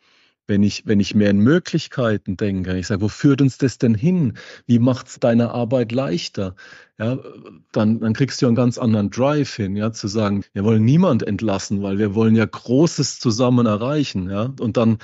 wenn 0.48 0.62
ich, 0.62 0.88
wenn 0.88 1.00
ich 1.00 1.16
mehr 1.16 1.30
in 1.30 1.40
Möglichkeiten 1.40 2.36
denke, 2.36 2.78
ich 2.78 2.88
sage, 2.88 3.02
wo 3.02 3.08
führt 3.08 3.42
uns 3.42 3.58
das 3.58 3.78
denn 3.78 3.96
hin? 3.96 4.34
Wie 4.66 4.80
macht 4.80 5.08
es 5.08 5.20
deine 5.22 5.52
Arbeit 5.52 5.94
leichter? 5.94 6.56
Ja, 6.98 7.18
dann, 7.72 8.02
dann 8.02 8.14
kriegst 8.14 8.42
du 8.42 8.48
einen 8.48 8.56
ganz 8.56 8.78
anderen 8.78 9.10
Drive 9.10 9.56
hin, 9.56 9.78
ja, 9.78 9.94
zu 9.94 10.10
sagen, 10.10 10.44
wir 10.52 10.66
wollen 10.66 10.84
niemand 10.84 11.24
entlassen, 11.24 11.82
weil 11.82 11.98
wir 11.98 12.14
wollen 12.14 12.36
ja 12.36 12.46
Großes 12.46 13.20
zusammen 13.20 13.68
erreichen, 13.68 14.30
ja. 14.30 14.54
Und 14.60 14.76
dann 14.76 14.98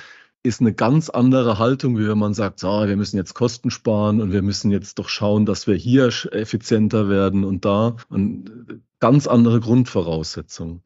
ist 0.46 0.60
eine 0.60 0.72
ganz 0.72 1.10
andere 1.10 1.58
Haltung, 1.58 1.98
wie 1.98 2.08
wenn 2.08 2.18
man 2.18 2.34
sagt, 2.34 2.60
so, 2.60 2.68
wir 2.68 2.96
müssen 2.96 3.16
jetzt 3.16 3.34
Kosten 3.34 3.70
sparen 3.70 4.20
und 4.20 4.32
wir 4.32 4.42
müssen 4.42 4.70
jetzt 4.70 4.98
doch 4.98 5.08
schauen, 5.08 5.46
dass 5.46 5.66
wir 5.66 5.74
hier 5.74 6.06
effizienter 6.32 7.08
werden 7.08 7.44
und 7.44 7.64
da. 7.64 7.96
Und 8.08 8.82
ganz 9.00 9.26
andere 9.26 9.60
Grundvoraussetzungen. 9.60 10.82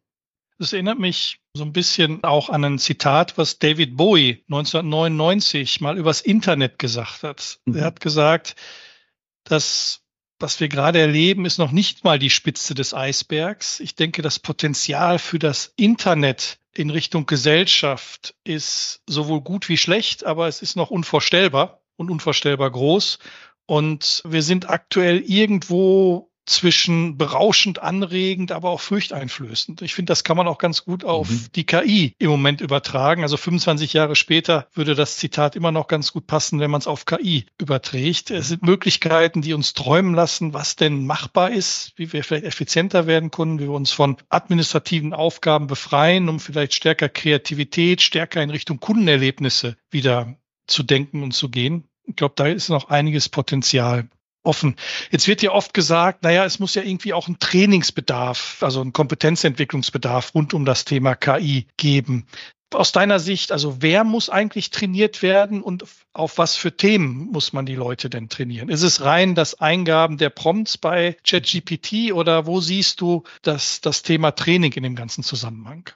Das 0.58 0.72
erinnert 0.72 0.98
mich 0.98 1.40
so 1.54 1.64
ein 1.64 1.72
bisschen 1.72 2.22
auch 2.22 2.50
an 2.50 2.64
ein 2.64 2.78
Zitat, 2.78 3.38
was 3.38 3.58
David 3.58 3.96
Bowie 3.96 4.44
1999 4.48 5.80
mal 5.80 5.96
übers 5.96 6.20
Internet 6.20 6.78
gesagt 6.78 7.22
hat. 7.22 7.60
Mhm. 7.64 7.76
Er 7.76 7.84
hat 7.84 8.00
gesagt, 8.00 8.56
dass 9.44 10.02
was 10.40 10.58
wir 10.58 10.68
gerade 10.68 10.98
erleben, 10.98 11.44
ist 11.44 11.58
noch 11.58 11.70
nicht 11.70 12.02
mal 12.02 12.18
die 12.18 12.30
Spitze 12.30 12.74
des 12.74 12.94
Eisbergs. 12.94 13.78
Ich 13.78 13.94
denke, 13.94 14.22
das 14.22 14.38
Potenzial 14.38 15.18
für 15.18 15.38
das 15.38 15.74
Internet 15.76 16.59
in 16.74 16.90
Richtung 16.90 17.26
Gesellschaft 17.26 18.34
ist 18.44 19.02
sowohl 19.06 19.40
gut 19.40 19.68
wie 19.68 19.76
schlecht, 19.76 20.24
aber 20.24 20.48
es 20.48 20.62
ist 20.62 20.76
noch 20.76 20.90
unvorstellbar 20.90 21.82
und 21.96 22.10
unvorstellbar 22.10 22.70
groß. 22.70 23.18
Und 23.66 24.22
wir 24.24 24.42
sind 24.42 24.68
aktuell 24.68 25.20
irgendwo 25.20 26.29
zwischen 26.50 27.16
berauschend 27.16 27.80
anregend, 27.80 28.50
aber 28.50 28.70
auch 28.70 28.80
furchteinflößend. 28.80 29.82
Ich 29.82 29.94
finde, 29.94 30.10
das 30.10 30.24
kann 30.24 30.36
man 30.36 30.48
auch 30.48 30.58
ganz 30.58 30.84
gut 30.84 31.04
auf 31.04 31.30
mhm. 31.30 31.46
die 31.54 31.64
KI 31.64 32.14
im 32.18 32.28
Moment 32.28 32.60
übertragen. 32.60 33.22
Also 33.22 33.36
25 33.36 33.92
Jahre 33.92 34.16
später 34.16 34.66
würde 34.74 34.96
das 34.96 35.16
Zitat 35.16 35.54
immer 35.54 35.70
noch 35.70 35.86
ganz 35.86 36.12
gut 36.12 36.26
passen, 36.26 36.58
wenn 36.58 36.70
man 36.70 36.80
es 36.80 36.88
auf 36.88 37.06
KI 37.06 37.46
überträgt. 37.58 38.32
Es 38.32 38.48
sind 38.48 38.64
Möglichkeiten, 38.64 39.42
die 39.42 39.54
uns 39.54 39.74
träumen 39.74 40.14
lassen, 40.14 40.52
was 40.52 40.74
denn 40.74 41.06
machbar 41.06 41.52
ist, 41.52 41.92
wie 41.94 42.12
wir 42.12 42.24
vielleicht 42.24 42.46
effizienter 42.46 43.06
werden 43.06 43.30
können, 43.30 43.60
wie 43.60 43.64
wir 43.64 43.70
uns 43.70 43.92
von 43.92 44.16
administrativen 44.28 45.14
Aufgaben 45.14 45.68
befreien, 45.68 46.28
um 46.28 46.40
vielleicht 46.40 46.74
stärker 46.74 47.08
Kreativität, 47.08 48.02
stärker 48.02 48.42
in 48.42 48.50
Richtung 48.50 48.80
Kundenerlebnisse 48.80 49.76
wieder 49.88 50.34
zu 50.66 50.82
denken 50.82 51.22
und 51.22 51.32
zu 51.32 51.48
gehen. 51.48 51.84
Ich 52.04 52.16
glaube, 52.16 52.34
da 52.36 52.46
ist 52.46 52.70
noch 52.70 52.88
einiges 52.88 53.28
Potenzial 53.28 54.08
offen. 54.42 54.76
Jetzt 55.10 55.28
wird 55.28 55.42
ja 55.42 55.52
oft 55.52 55.74
gesagt, 55.74 56.22
naja, 56.22 56.44
es 56.44 56.58
muss 56.58 56.74
ja 56.74 56.82
irgendwie 56.82 57.12
auch 57.12 57.26
einen 57.26 57.38
Trainingsbedarf, 57.38 58.62
also 58.62 58.80
einen 58.80 58.92
Kompetenzentwicklungsbedarf 58.92 60.34
rund 60.34 60.54
um 60.54 60.64
das 60.64 60.84
Thema 60.84 61.14
KI 61.14 61.66
geben. 61.76 62.26
Aus 62.72 62.92
deiner 62.92 63.18
Sicht, 63.18 63.50
also 63.50 63.82
wer 63.82 64.04
muss 64.04 64.30
eigentlich 64.30 64.70
trainiert 64.70 65.22
werden 65.22 65.60
und 65.60 65.84
auf 66.12 66.38
was 66.38 66.54
für 66.54 66.76
Themen 66.76 67.28
muss 67.32 67.52
man 67.52 67.66
die 67.66 67.74
Leute 67.74 68.08
denn 68.08 68.28
trainieren? 68.28 68.68
Ist 68.68 68.82
es 68.84 69.00
rein 69.00 69.34
das 69.34 69.60
Eingaben 69.60 70.18
der 70.18 70.30
Prompts 70.30 70.78
bei 70.78 71.16
ChatGPT 71.24 72.12
oder 72.12 72.46
wo 72.46 72.60
siehst 72.60 73.00
du 73.00 73.24
das, 73.42 73.80
das 73.80 74.02
Thema 74.02 74.30
Training 74.30 74.72
in 74.72 74.84
dem 74.84 74.94
ganzen 74.94 75.24
Zusammenhang? 75.24 75.90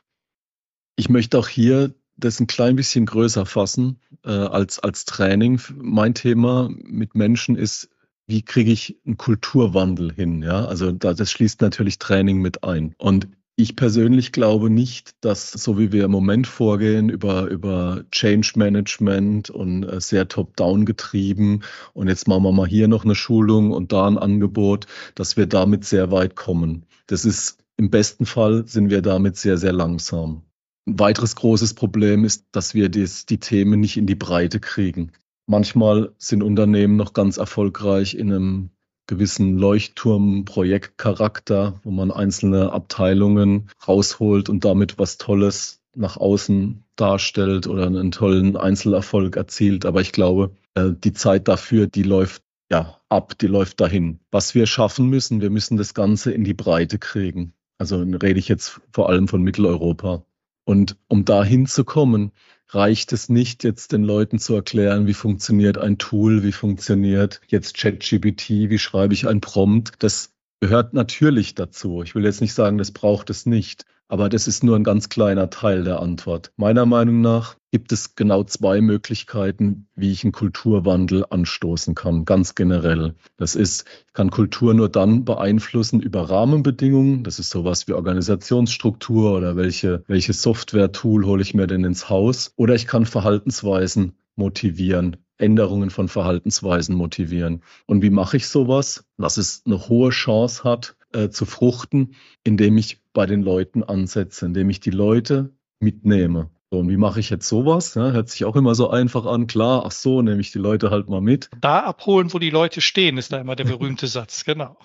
Ich 0.96 1.08
möchte 1.08 1.38
auch 1.38 1.48
hier 1.48 1.94
das 2.16 2.40
ein 2.40 2.46
klein 2.48 2.76
bisschen 2.76 3.06
größer 3.06 3.46
fassen 3.46 4.00
äh, 4.24 4.30
als, 4.30 4.78
als 4.78 5.04
Training. 5.04 5.60
Mein 5.76 6.14
Thema 6.14 6.68
mit 6.70 7.14
Menschen 7.14 7.56
ist 7.56 7.88
wie 8.26 8.42
kriege 8.42 8.72
ich 8.72 8.98
einen 9.04 9.16
Kulturwandel 9.16 10.12
hin? 10.12 10.42
Ja, 10.42 10.64
also 10.64 10.92
das 10.92 11.30
schließt 11.30 11.60
natürlich 11.60 11.98
Training 11.98 12.40
mit 12.40 12.64
ein. 12.64 12.94
Und 12.98 13.28
ich 13.56 13.76
persönlich 13.76 14.32
glaube 14.32 14.68
nicht, 14.68 15.14
dass 15.20 15.52
so 15.52 15.78
wie 15.78 15.92
wir 15.92 16.04
im 16.04 16.10
Moment 16.10 16.46
vorgehen 16.48 17.08
über, 17.08 17.46
über 17.46 18.02
Change 18.10 18.52
Management 18.56 19.48
und 19.48 19.84
äh, 19.84 20.00
sehr 20.00 20.26
top-down 20.26 20.84
getrieben 20.86 21.60
und 21.92 22.08
jetzt 22.08 22.26
machen 22.26 22.42
wir 22.42 22.52
mal 22.52 22.66
hier 22.66 22.88
noch 22.88 23.04
eine 23.04 23.14
Schulung 23.14 23.70
und 23.70 23.92
da 23.92 24.08
ein 24.08 24.18
Angebot, 24.18 24.86
dass 25.14 25.36
wir 25.36 25.46
damit 25.46 25.84
sehr 25.84 26.10
weit 26.10 26.34
kommen. 26.34 26.86
Das 27.06 27.24
ist 27.24 27.58
im 27.76 27.90
besten 27.90 28.26
Fall 28.26 28.66
sind 28.66 28.90
wir 28.90 29.02
damit 29.02 29.36
sehr, 29.36 29.56
sehr 29.56 29.72
langsam. 29.72 30.42
Ein 30.86 30.98
weiteres 30.98 31.36
großes 31.36 31.74
Problem 31.74 32.24
ist, 32.24 32.46
dass 32.52 32.74
wir 32.74 32.88
dies, 32.88 33.24
die 33.26 33.38
Themen 33.38 33.80
nicht 33.80 33.96
in 33.96 34.06
die 34.06 34.14
Breite 34.16 34.58
kriegen. 34.58 35.12
Manchmal 35.46 36.12
sind 36.18 36.42
Unternehmen 36.42 36.96
noch 36.96 37.12
ganz 37.12 37.36
erfolgreich 37.36 38.14
in 38.14 38.32
einem 38.32 38.70
gewissen 39.06 39.58
Leuchtturm-Projektcharakter, 39.58 41.78
wo 41.82 41.90
man 41.90 42.10
einzelne 42.10 42.72
Abteilungen 42.72 43.68
rausholt 43.86 44.48
und 44.48 44.64
damit 44.64 44.98
was 44.98 45.18
Tolles 45.18 45.82
nach 45.94 46.16
außen 46.16 46.84
darstellt 46.96 47.66
oder 47.66 47.86
einen 47.86 48.10
tollen 48.10 48.56
Einzelerfolg 48.56 49.36
erzielt. 49.36 49.84
Aber 49.84 50.00
ich 50.00 50.12
glaube, 50.12 50.52
äh, 50.74 50.92
die 50.92 51.12
Zeit 51.12 51.48
dafür, 51.48 51.86
die 51.86 52.02
läuft 52.02 52.42
ja 52.70 52.98
ab, 53.08 53.38
die 53.38 53.46
läuft 53.46 53.80
dahin. 53.80 54.20
Was 54.30 54.54
wir 54.54 54.66
schaffen 54.66 55.08
müssen, 55.08 55.42
wir 55.42 55.50
müssen 55.50 55.76
das 55.76 55.94
Ganze 55.94 56.32
in 56.32 56.44
die 56.44 56.54
Breite 56.54 56.98
kriegen. 56.98 57.52
Also 57.78 58.00
rede 58.00 58.38
ich 58.38 58.48
jetzt 58.48 58.80
vor 58.92 59.08
allem 59.08 59.28
von 59.28 59.42
Mitteleuropa. 59.42 60.24
Und 60.64 60.96
um 61.08 61.26
da 61.26 61.44
hinzukommen, 61.44 62.32
reicht 62.74 63.12
es 63.12 63.28
nicht, 63.28 63.64
jetzt 63.64 63.92
den 63.92 64.04
Leuten 64.04 64.38
zu 64.38 64.54
erklären, 64.54 65.06
wie 65.06 65.14
funktioniert 65.14 65.78
ein 65.78 65.98
Tool, 65.98 66.42
wie 66.42 66.52
funktioniert 66.52 67.40
jetzt 67.48 67.76
ChatGPT, 67.76 68.48
wie 68.70 68.78
schreibe 68.78 69.14
ich 69.14 69.26
ein 69.26 69.40
Prompt. 69.40 69.92
Das 70.00 70.33
gehört 70.64 70.94
natürlich 70.94 71.54
dazu. 71.54 72.02
Ich 72.02 72.14
will 72.14 72.24
jetzt 72.24 72.40
nicht 72.40 72.54
sagen, 72.54 72.78
das 72.78 72.90
braucht 72.90 73.28
es 73.28 73.44
nicht. 73.44 73.84
Aber 74.08 74.30
das 74.30 74.48
ist 74.48 74.64
nur 74.64 74.76
ein 74.76 74.84
ganz 74.84 75.10
kleiner 75.10 75.50
Teil 75.50 75.84
der 75.84 76.00
Antwort. 76.00 76.52
Meiner 76.56 76.86
Meinung 76.86 77.20
nach 77.20 77.56
gibt 77.70 77.92
es 77.92 78.14
genau 78.14 78.44
zwei 78.44 78.80
Möglichkeiten, 78.80 79.88
wie 79.94 80.10
ich 80.10 80.24
einen 80.24 80.32
Kulturwandel 80.32 81.26
anstoßen 81.28 81.94
kann, 81.94 82.24
ganz 82.24 82.54
generell. 82.54 83.14
Das 83.36 83.56
ist, 83.56 83.84
ich 84.06 84.14
kann 84.14 84.30
Kultur 84.30 84.72
nur 84.72 84.88
dann 84.88 85.26
beeinflussen 85.26 86.00
über 86.00 86.30
Rahmenbedingungen. 86.30 87.24
Das 87.24 87.38
ist 87.38 87.50
sowas 87.50 87.86
wie 87.86 87.92
Organisationsstruktur 87.92 89.36
oder 89.36 89.56
welche, 89.56 90.02
welche 90.06 90.32
Software-Tool 90.32 91.26
hole 91.26 91.42
ich 91.42 91.52
mir 91.52 91.66
denn 91.66 91.84
ins 91.84 92.08
Haus. 92.08 92.52
Oder 92.56 92.74
ich 92.74 92.86
kann 92.86 93.04
Verhaltensweisen 93.04 94.14
motivieren, 94.34 95.18
Änderungen 95.38 95.90
von 95.90 96.08
Verhaltensweisen 96.08 96.94
motivieren. 96.94 97.62
Und 97.86 98.02
wie 98.02 98.10
mache 98.10 98.36
ich 98.36 98.48
sowas, 98.48 99.04
dass 99.18 99.36
es 99.36 99.62
eine 99.66 99.88
hohe 99.88 100.10
Chance 100.10 100.64
hat, 100.64 100.96
äh, 101.12 101.30
zu 101.30 101.44
fruchten, 101.44 102.14
indem 102.44 102.76
ich 102.76 103.00
bei 103.12 103.26
den 103.26 103.42
Leuten 103.42 103.82
ansetze, 103.82 104.46
indem 104.46 104.70
ich 104.70 104.80
die 104.80 104.90
Leute 104.90 105.50
mitnehme. 105.80 106.50
So, 106.70 106.80
und 106.80 106.88
wie 106.88 106.96
mache 106.96 107.20
ich 107.20 107.30
jetzt 107.30 107.48
sowas? 107.48 107.94
Ja, 107.94 108.10
hört 108.10 108.28
sich 108.28 108.44
auch 108.44 108.56
immer 108.56 108.74
so 108.74 108.90
einfach 108.90 109.26
an. 109.26 109.46
Klar, 109.46 109.84
ach 109.86 109.92
so, 109.92 110.22
nehme 110.22 110.40
ich 110.40 110.50
die 110.50 110.58
Leute 110.58 110.90
halt 110.90 111.08
mal 111.08 111.20
mit. 111.20 111.48
Da 111.60 111.80
abholen, 111.80 112.32
wo 112.32 112.38
die 112.38 112.50
Leute 112.50 112.80
stehen, 112.80 113.16
ist 113.16 113.32
da 113.32 113.38
immer 113.38 113.54
der 113.54 113.64
berühmte 113.64 114.06
Satz, 114.08 114.44
genau. 114.44 114.76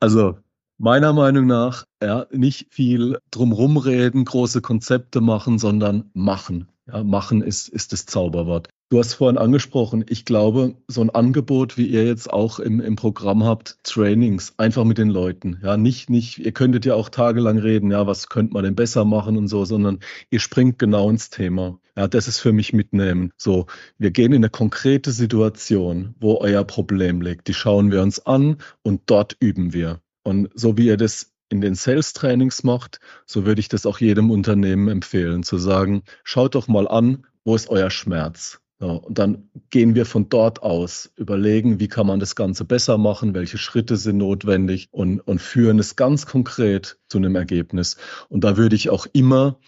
Also 0.00 0.38
meiner 0.76 1.12
Meinung 1.12 1.46
nach, 1.46 1.84
ja, 2.02 2.26
nicht 2.30 2.66
viel 2.74 3.18
drumrum 3.30 3.76
reden, 3.76 4.24
große 4.24 4.60
Konzepte 4.60 5.20
machen, 5.20 5.58
sondern 5.58 6.10
machen. 6.12 6.68
Ja, 6.86 7.04
machen 7.04 7.42
ist, 7.42 7.68
ist 7.68 7.92
das 7.92 8.06
Zauberwort. 8.06 8.68
Du 8.92 8.98
hast 8.98 9.14
vorhin 9.14 9.38
angesprochen, 9.38 10.04
ich 10.08 10.24
glaube, 10.24 10.74
so 10.88 11.00
ein 11.00 11.10
Angebot, 11.10 11.78
wie 11.78 11.86
ihr 11.86 12.04
jetzt 12.04 12.28
auch 12.28 12.58
im, 12.58 12.80
im 12.80 12.96
Programm 12.96 13.44
habt, 13.44 13.78
Trainings, 13.84 14.54
einfach 14.56 14.82
mit 14.82 14.98
den 14.98 15.10
Leuten. 15.10 15.60
Ja, 15.62 15.76
nicht, 15.76 16.10
nicht, 16.10 16.38
ihr 16.38 16.50
könntet 16.50 16.84
ja 16.84 16.94
auch 16.96 17.08
tagelang 17.08 17.58
reden, 17.58 17.92
ja, 17.92 18.08
was 18.08 18.28
könnte 18.28 18.52
man 18.52 18.64
denn 18.64 18.74
besser 18.74 19.04
machen 19.04 19.36
und 19.36 19.46
so, 19.46 19.64
sondern 19.64 20.00
ihr 20.30 20.40
springt 20.40 20.80
genau 20.80 21.08
ins 21.08 21.30
Thema. 21.30 21.78
Ja, 21.96 22.08
das 22.08 22.26
ist 22.26 22.40
für 22.40 22.52
mich 22.52 22.72
mitnehmen. 22.72 23.30
So, 23.36 23.66
wir 23.98 24.10
gehen 24.10 24.32
in 24.32 24.38
eine 24.38 24.50
konkrete 24.50 25.12
Situation, 25.12 26.16
wo 26.18 26.38
euer 26.38 26.64
Problem 26.64 27.20
liegt. 27.20 27.46
Die 27.46 27.54
schauen 27.54 27.92
wir 27.92 28.02
uns 28.02 28.26
an 28.26 28.56
und 28.82 29.02
dort 29.06 29.36
üben 29.38 29.72
wir. 29.72 30.00
Und 30.24 30.50
so 30.56 30.76
wie 30.76 30.86
ihr 30.86 30.96
das 30.96 31.30
in 31.48 31.60
den 31.60 31.76
Sales-Trainings 31.76 32.64
macht, 32.64 32.98
so 33.24 33.46
würde 33.46 33.60
ich 33.60 33.68
das 33.68 33.86
auch 33.86 34.00
jedem 34.00 34.32
Unternehmen 34.32 34.88
empfehlen, 34.88 35.44
zu 35.44 35.58
sagen, 35.58 36.02
schaut 36.24 36.56
doch 36.56 36.66
mal 36.66 36.88
an, 36.88 37.24
wo 37.44 37.54
ist 37.54 37.68
euer 37.68 37.90
Schmerz? 37.90 38.60
Ja, 38.80 38.92
und 38.92 39.18
dann 39.18 39.50
gehen 39.68 39.94
wir 39.94 40.06
von 40.06 40.30
dort 40.30 40.62
aus, 40.62 41.12
überlegen, 41.16 41.80
wie 41.80 41.88
kann 41.88 42.06
man 42.06 42.18
das 42.18 42.34
Ganze 42.34 42.64
besser 42.64 42.96
machen, 42.96 43.34
welche 43.34 43.58
Schritte 43.58 43.98
sind 43.98 44.16
notwendig 44.16 44.88
und, 44.90 45.20
und 45.20 45.40
führen 45.40 45.78
es 45.78 45.96
ganz 45.96 46.24
konkret 46.24 46.98
zu 47.08 47.18
einem 47.18 47.36
Ergebnis. 47.36 47.98
Und 48.30 48.42
da 48.42 48.56
würde 48.56 48.76
ich 48.76 48.88
auch 48.88 49.06
immer 49.12 49.58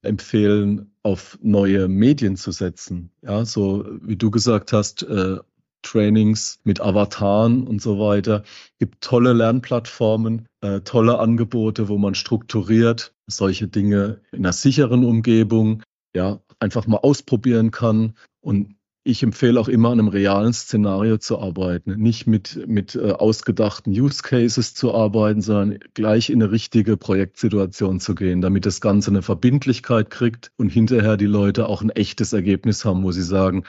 empfehlen, 0.00 0.90
auf 1.02 1.38
neue 1.42 1.88
Medien 1.88 2.36
zu 2.36 2.50
setzen. 2.50 3.10
Ja, 3.20 3.44
so 3.44 3.84
wie 4.00 4.16
du 4.16 4.30
gesagt 4.30 4.72
hast, 4.72 5.02
äh, 5.02 5.38
Trainings 5.82 6.60
mit 6.64 6.80
Avataren 6.80 7.66
und 7.66 7.82
so 7.82 7.98
weiter. 7.98 8.44
Gibt 8.78 9.02
tolle 9.02 9.32
Lernplattformen, 9.32 10.46
äh, 10.60 10.80
tolle 10.80 11.18
Angebote, 11.18 11.88
wo 11.88 11.98
man 11.98 12.14
strukturiert 12.14 13.12
solche 13.26 13.68
Dinge 13.68 14.20
in 14.30 14.38
einer 14.38 14.52
sicheren 14.52 15.04
Umgebung 15.04 15.82
ja 16.14 16.40
einfach 16.60 16.86
mal 16.86 16.98
ausprobieren 16.98 17.70
kann 17.72 18.14
und 18.42 18.76
ich 19.04 19.22
empfehle 19.24 19.58
auch 19.58 19.68
immer 19.68 19.90
an 19.90 19.98
einem 19.98 20.08
realen 20.08 20.52
Szenario 20.52 21.18
zu 21.18 21.40
arbeiten, 21.40 21.96
nicht 21.96 22.28
mit, 22.28 22.68
mit 22.68 22.94
äh, 22.94 23.10
ausgedachten 23.10 23.92
Use 23.92 24.22
Cases 24.22 24.74
zu 24.74 24.94
arbeiten, 24.94 25.40
sondern 25.40 25.80
gleich 25.94 26.30
in 26.30 26.40
eine 26.40 26.52
richtige 26.52 26.96
Projektsituation 26.96 27.98
zu 27.98 28.14
gehen, 28.14 28.40
damit 28.40 28.64
das 28.64 28.80
Ganze 28.80 29.10
eine 29.10 29.22
Verbindlichkeit 29.22 30.10
kriegt 30.10 30.52
und 30.56 30.68
hinterher 30.68 31.16
die 31.16 31.26
Leute 31.26 31.68
auch 31.68 31.82
ein 31.82 31.90
echtes 31.90 32.32
Ergebnis 32.32 32.84
haben, 32.84 33.02
wo 33.02 33.10
sie 33.10 33.22
sagen, 33.22 33.64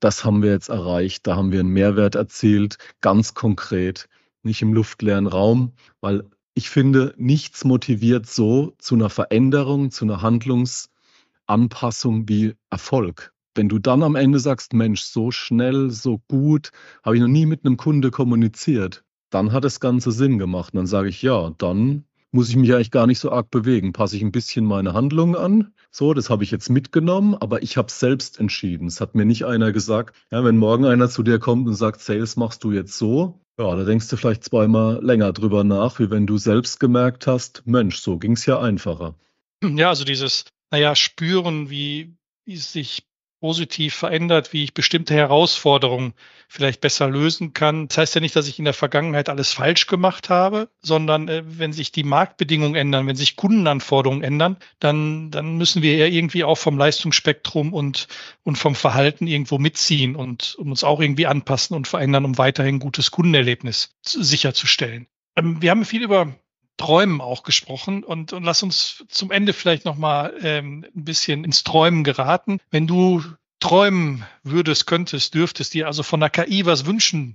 das 0.00 0.24
haben 0.24 0.42
wir 0.42 0.52
jetzt 0.52 0.70
erreicht, 0.70 1.26
da 1.26 1.36
haben 1.36 1.52
wir 1.52 1.60
einen 1.60 1.72
Mehrwert 1.72 2.14
erzielt, 2.14 2.78
ganz 3.02 3.34
konkret, 3.34 4.08
nicht 4.42 4.62
im 4.62 4.72
luftleeren 4.72 5.26
Raum, 5.26 5.72
weil 6.00 6.24
ich 6.54 6.70
finde, 6.70 7.12
nichts 7.18 7.64
motiviert 7.64 8.26
so 8.26 8.72
zu 8.78 8.94
einer 8.94 9.10
Veränderung, 9.10 9.90
zu 9.90 10.06
einer 10.06 10.22
Handlungsanpassung 10.22 12.26
wie 12.28 12.54
Erfolg 12.70 13.34
wenn 13.58 13.68
du 13.68 13.78
dann 13.80 14.04
am 14.04 14.14
Ende 14.14 14.38
sagst, 14.38 14.72
Mensch, 14.72 15.02
so 15.02 15.30
schnell, 15.32 15.90
so 15.90 16.22
gut, 16.28 16.70
habe 17.02 17.16
ich 17.16 17.20
noch 17.20 17.28
nie 17.28 17.44
mit 17.44 17.66
einem 17.66 17.76
Kunde 17.76 18.10
kommuniziert, 18.10 19.04
dann 19.30 19.52
hat 19.52 19.64
das 19.64 19.80
Ganze 19.80 20.12
Sinn 20.12 20.38
gemacht. 20.38 20.72
Und 20.72 20.78
dann 20.78 20.86
sage 20.86 21.08
ich, 21.08 21.20
ja, 21.20 21.52
dann 21.58 22.04
muss 22.30 22.48
ich 22.48 22.56
mich 22.56 22.72
eigentlich 22.72 22.92
gar 22.92 23.08
nicht 23.08 23.18
so 23.18 23.32
arg 23.32 23.50
bewegen. 23.50 23.92
Passe 23.92 24.16
ich 24.16 24.22
ein 24.22 24.30
bisschen 24.30 24.64
meine 24.64 24.94
Handlungen 24.94 25.34
an. 25.34 25.72
So, 25.90 26.14
das 26.14 26.30
habe 26.30 26.44
ich 26.44 26.52
jetzt 26.52 26.70
mitgenommen, 26.70 27.34
aber 27.34 27.62
ich 27.62 27.76
habe 27.76 27.90
selbst 27.90 28.38
entschieden. 28.38 28.86
Es 28.86 29.00
hat 29.00 29.16
mir 29.16 29.24
nicht 29.24 29.44
einer 29.44 29.72
gesagt, 29.72 30.14
ja, 30.30 30.44
wenn 30.44 30.56
morgen 30.56 30.84
einer 30.84 31.08
zu 31.08 31.24
dir 31.24 31.40
kommt 31.40 31.66
und 31.66 31.74
sagt, 31.74 32.00
Sales 32.00 32.36
machst 32.36 32.62
du 32.62 32.70
jetzt 32.70 32.96
so, 32.96 33.40
ja, 33.58 33.74
da 33.74 33.82
denkst 33.82 34.08
du 34.08 34.16
vielleicht 34.16 34.44
zweimal 34.44 35.04
länger 35.04 35.32
drüber 35.32 35.64
nach, 35.64 35.98
wie 35.98 36.10
wenn 36.10 36.28
du 36.28 36.38
selbst 36.38 36.78
gemerkt 36.78 37.26
hast, 37.26 37.66
Mensch, 37.66 37.98
so 37.98 38.18
ging 38.18 38.32
es 38.32 38.46
ja 38.46 38.60
einfacher. 38.60 39.16
Ja, 39.64 39.88
also 39.88 40.04
dieses, 40.04 40.44
naja, 40.70 40.94
spüren, 40.94 41.70
wie, 41.70 42.14
sich 42.56 43.07
positiv 43.40 43.94
verändert, 43.94 44.52
wie 44.52 44.64
ich 44.64 44.74
bestimmte 44.74 45.14
Herausforderungen 45.14 46.14
vielleicht 46.48 46.80
besser 46.80 47.08
lösen 47.08 47.52
kann. 47.52 47.88
Das 47.88 47.98
heißt 47.98 48.14
ja 48.14 48.20
nicht, 48.20 48.34
dass 48.34 48.48
ich 48.48 48.58
in 48.58 48.64
der 48.64 48.74
Vergangenheit 48.74 49.28
alles 49.28 49.52
falsch 49.52 49.86
gemacht 49.86 50.30
habe, 50.30 50.70
sondern 50.80 51.28
äh, 51.28 51.42
wenn 51.46 51.72
sich 51.72 51.92
die 51.92 52.04
Marktbedingungen 52.04 52.74
ändern, 52.74 53.06
wenn 53.06 53.16
sich 53.16 53.36
Kundenanforderungen 53.36 54.24
ändern, 54.24 54.56
dann, 54.80 55.30
dann 55.30 55.56
müssen 55.56 55.82
wir 55.82 55.96
ja 55.96 56.06
irgendwie 56.06 56.44
auch 56.44 56.58
vom 56.58 56.78
Leistungsspektrum 56.78 57.72
und, 57.72 58.08
und 58.44 58.56
vom 58.56 58.74
Verhalten 58.74 59.26
irgendwo 59.26 59.58
mitziehen 59.58 60.16
und, 60.16 60.54
und 60.56 60.70
uns 60.70 60.84
auch 60.84 61.00
irgendwie 61.00 61.26
anpassen 61.26 61.76
und 61.76 61.86
verändern, 61.86 62.24
um 62.24 62.38
weiterhin 62.38 62.78
gutes 62.78 63.10
Kundenerlebnis 63.10 63.94
sicherzustellen. 64.02 65.06
Ähm, 65.36 65.60
wir 65.62 65.70
haben 65.70 65.84
viel 65.84 66.02
über 66.02 66.34
Träumen 66.78 67.20
auch 67.20 67.42
gesprochen 67.42 68.02
und, 68.02 68.32
und 68.32 68.42
lass 68.44 68.62
uns 68.62 69.04
zum 69.08 69.30
Ende 69.30 69.52
vielleicht 69.52 69.84
nochmal 69.84 70.32
ähm, 70.40 70.86
ein 70.96 71.04
bisschen 71.04 71.44
ins 71.44 71.64
Träumen 71.64 72.04
geraten. 72.04 72.60
Wenn 72.70 72.86
du 72.86 73.22
träumen 73.60 74.24
würdest, 74.42 74.86
könntest, 74.86 75.34
dürftest 75.34 75.74
dir 75.74 75.86
also 75.86 76.02
von 76.02 76.20
der 76.20 76.30
KI 76.30 76.64
was 76.64 76.86
wünschen 76.86 77.34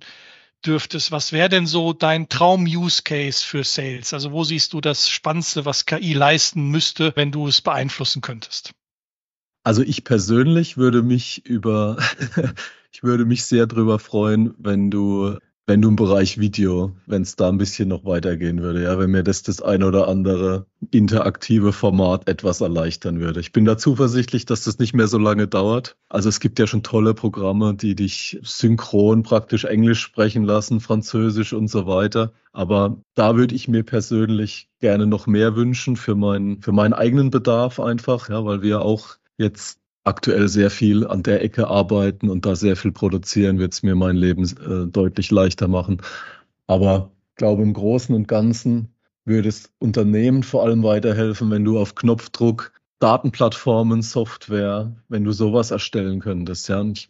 dürftest, 0.66 1.12
was 1.12 1.34
wäre 1.34 1.50
denn 1.50 1.68
so 1.68 1.94
dein 1.94 2.30
Traum-Use-Case 2.30 3.46
für 3.46 3.64
Sales? 3.64 4.14
Also 4.14 4.32
wo 4.32 4.44
siehst 4.44 4.74
du 4.74 4.82
das 4.82 5.10
Spannendste, 5.10 5.66
was 5.66 5.86
KI 5.86 6.14
leisten 6.14 6.70
müsste, 6.70 7.12
wenn 7.16 7.32
du 7.32 7.48
es 7.48 7.62
beeinflussen 7.62 8.22
könntest? 8.22 8.74
Also 9.64 9.82
ich 9.82 10.04
persönlich 10.04 10.78
würde 10.78 11.04
mich 11.04 11.46
über, 11.46 11.98
ich 12.92 13.04
würde 13.04 13.26
mich 13.26 13.46
sehr 13.46 13.68
drüber 13.68 14.00
freuen, 14.00 14.54
wenn 14.58 14.90
du 14.90 15.38
wenn 15.66 15.82
du 15.82 15.90
im 15.90 15.96
Bereich 15.96 16.40
Video, 16.40 16.92
wenn 17.06 17.22
es 17.22 17.38
da 17.38 17.48
ein 17.48 17.58
bisschen 17.58 17.88
noch 17.88 18.04
weitergehen 18.04 18.62
würde, 18.62 18.84
ja, 18.84 19.00
wenn 19.00 19.12
mir 19.12 19.24
das 19.24 19.44
das 19.44 19.62
ein 19.62 19.84
oder 19.84 20.10
andere 20.10 20.66
interaktive 20.92 21.72
Format 21.72 22.28
etwas 22.28 22.60
erleichtern 22.60 23.22
würde. 23.22 23.40
Ich 23.40 23.54
bin 23.54 23.64
da 23.64 23.78
zuversichtlich, 23.78 24.46
dass 24.46 24.66
das 24.66 24.80
nicht 24.80 24.94
mehr 24.94 25.08
so 25.08 25.18
lange 25.18 25.48
dauert. 25.48 25.96
Also 26.10 26.28
es 26.28 26.42
gibt 26.42 26.60
ja 26.60 26.68
schon 26.68 26.84
tolle 26.84 27.14
Programme, 27.14 27.76
die 27.76 27.96
dich 27.96 28.40
synchron 28.44 29.24
praktisch 29.24 29.64
Englisch 29.64 30.02
sprechen 30.02 30.44
lassen, 30.44 30.82
Französisch 30.82 31.54
und 31.54 31.70
so 31.70 31.88
weiter. 31.88 32.34
Aber 32.52 32.98
da 33.16 33.38
würde 33.38 33.56
ich 33.56 33.70
mir 33.70 33.84
persönlich 33.84 34.70
gerne 34.80 35.08
noch 35.08 35.28
mehr 35.28 35.56
wünschen 35.56 35.96
für 35.96 36.16
meinen, 36.16 36.62
für 36.62 36.74
meinen 36.74 36.94
eigenen 36.94 37.30
Bedarf 37.30 37.80
einfach, 37.80 38.28
ja, 38.30 38.44
weil 38.44 38.62
wir 38.62 38.82
auch 38.82 39.16
jetzt 39.38 39.80
aktuell 40.04 40.48
sehr 40.48 40.70
viel 40.70 41.08
an 41.08 41.24
der 41.24 41.44
Ecke 41.44 41.68
arbeiten 41.68 42.30
und 42.30 42.46
da 42.46 42.56
sehr 42.56 42.76
viel 42.76 42.92
produzieren, 42.92 43.60
wird 43.60 43.74
es 43.74 43.84
mir 43.84 43.96
mein 43.96 44.16
Leben 44.16 44.44
äh, 44.44 44.88
deutlich 44.88 45.32
leichter 45.32 45.68
machen. 45.68 46.02
Aber 46.68 47.12
ich 47.32 47.36
glaube, 47.36 47.64
im 47.64 47.74
Großen 47.74 48.14
und 48.14 48.28
Ganzen 48.28 48.90
würde 49.26 49.50
es 49.50 49.72
Unternehmen 49.80 50.44
vor 50.44 50.64
allem 50.64 50.84
weiterhelfen, 50.84 51.50
wenn 51.52 51.64
du 51.64 51.80
auf 51.80 51.96
Knopfdruck 51.96 52.74
Datenplattformen, 53.00 54.02
Software, 54.02 54.96
wenn 55.10 55.24
du 55.24 55.32
sowas 55.32 55.72
erstellen 55.72 56.20
könntest. 56.20 56.70
Ja, 56.70 56.80
und 56.80 57.00
ich 57.00 57.10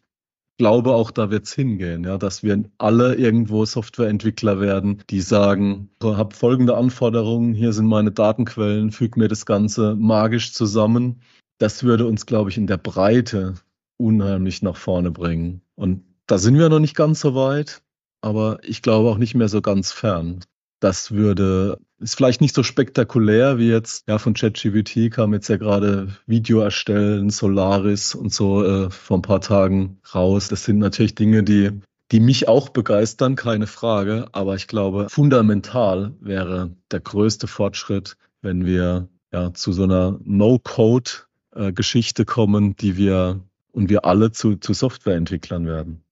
glaube 0.58 0.94
auch, 0.94 1.12
da 1.12 1.30
wird 1.30 1.46
es 1.46 1.54
hingehen, 1.54 2.04
ja, 2.04 2.18
dass 2.18 2.42
wir 2.42 2.64
alle 2.78 3.16
irgendwo 3.16 3.66
Softwareentwickler 3.66 4.60
werden, 4.60 5.04
die 5.10 5.22
sagen, 5.22 5.90
habe 6.02 6.36
folgende 6.36 6.78
Anforderungen, 6.78 7.54
hier 7.54 7.74
sind 7.74 7.88
meine 7.88 8.12
Datenquellen, 8.12 8.92
füge 8.92 9.20
mir 9.20 9.28
das 9.28 9.46
Ganze 9.46 9.96
magisch 9.96 10.54
zusammen 10.54 11.22
das 11.58 11.84
würde 11.84 12.08
uns, 12.08 12.26
glaube 12.26 12.50
ich, 12.50 12.58
in 12.58 12.68
der 12.68 12.78
Breite 12.78 13.56
unheimlich 13.98 14.62
nach 14.62 14.76
vorne 14.76 15.12
bringen. 15.12 15.62
Und 15.76 16.04
da 16.28 16.38
sind 16.38 16.58
wir 16.58 16.70
noch 16.70 16.80
nicht 16.80 16.96
ganz 16.96 17.20
so 17.20 17.36
weit, 17.36 17.82
aber 18.22 18.60
ich 18.64 18.82
glaube 18.82 19.10
auch 19.10 19.18
nicht 19.18 19.36
mehr 19.36 19.50
so 19.50 19.62
ganz 19.62 19.92
fern. 19.92 20.40
Das 20.80 21.12
würde, 21.12 21.80
ist 22.00 22.16
vielleicht 22.16 22.42
nicht 22.42 22.54
so 22.54 22.64
spektakulär 22.64 23.58
wie 23.58 23.70
jetzt, 23.70 24.08
ja, 24.08 24.18
von 24.18 24.34
ChatGPT 24.34 25.12
kam 25.12 25.34
jetzt 25.34 25.48
ja 25.48 25.56
gerade 25.56 26.10
Video 26.26 26.60
erstellen, 26.60 27.30
Solaris 27.30 28.16
und 28.16 28.34
so 28.34 28.66
äh, 28.66 28.90
vor 28.90 29.20
ein 29.20 29.22
paar 29.22 29.40
Tagen 29.40 30.00
raus. 30.14 30.50
Das 30.50 30.66
sind 30.66 30.80
natürlich 30.80 31.16
Dinge, 31.16 31.44
die, 31.44 31.72
die 32.12 32.20
mich 32.20 32.50
auch 32.50 32.70
begeistern, 32.70 33.36
keine 33.36 33.68
Frage. 33.68 34.28
Aber 34.34 34.56
ich 34.56 34.68
glaube, 34.68 35.08
fundamental 35.10 36.14
wäre 36.20 36.76
der 36.92 37.00
größte 37.00 37.48
Fortschritt, 37.48 38.18
wenn 38.42 38.66
wir 38.66 39.08
ja 39.32 39.54
zu 39.54 39.72
so 39.72 39.84
einer 39.84 40.20
No-Code 40.24 41.12
äh, 41.56 41.72
Geschichte 41.74 42.26
kommen, 42.26 42.76
die 42.76 42.98
wir 42.98 43.42
und 43.72 43.90
wir 43.90 44.06
alle 44.06 44.32
zu, 44.32 44.56
zu 44.56 44.74
Softwareentwicklern 44.74 45.66
werden. 45.66 46.04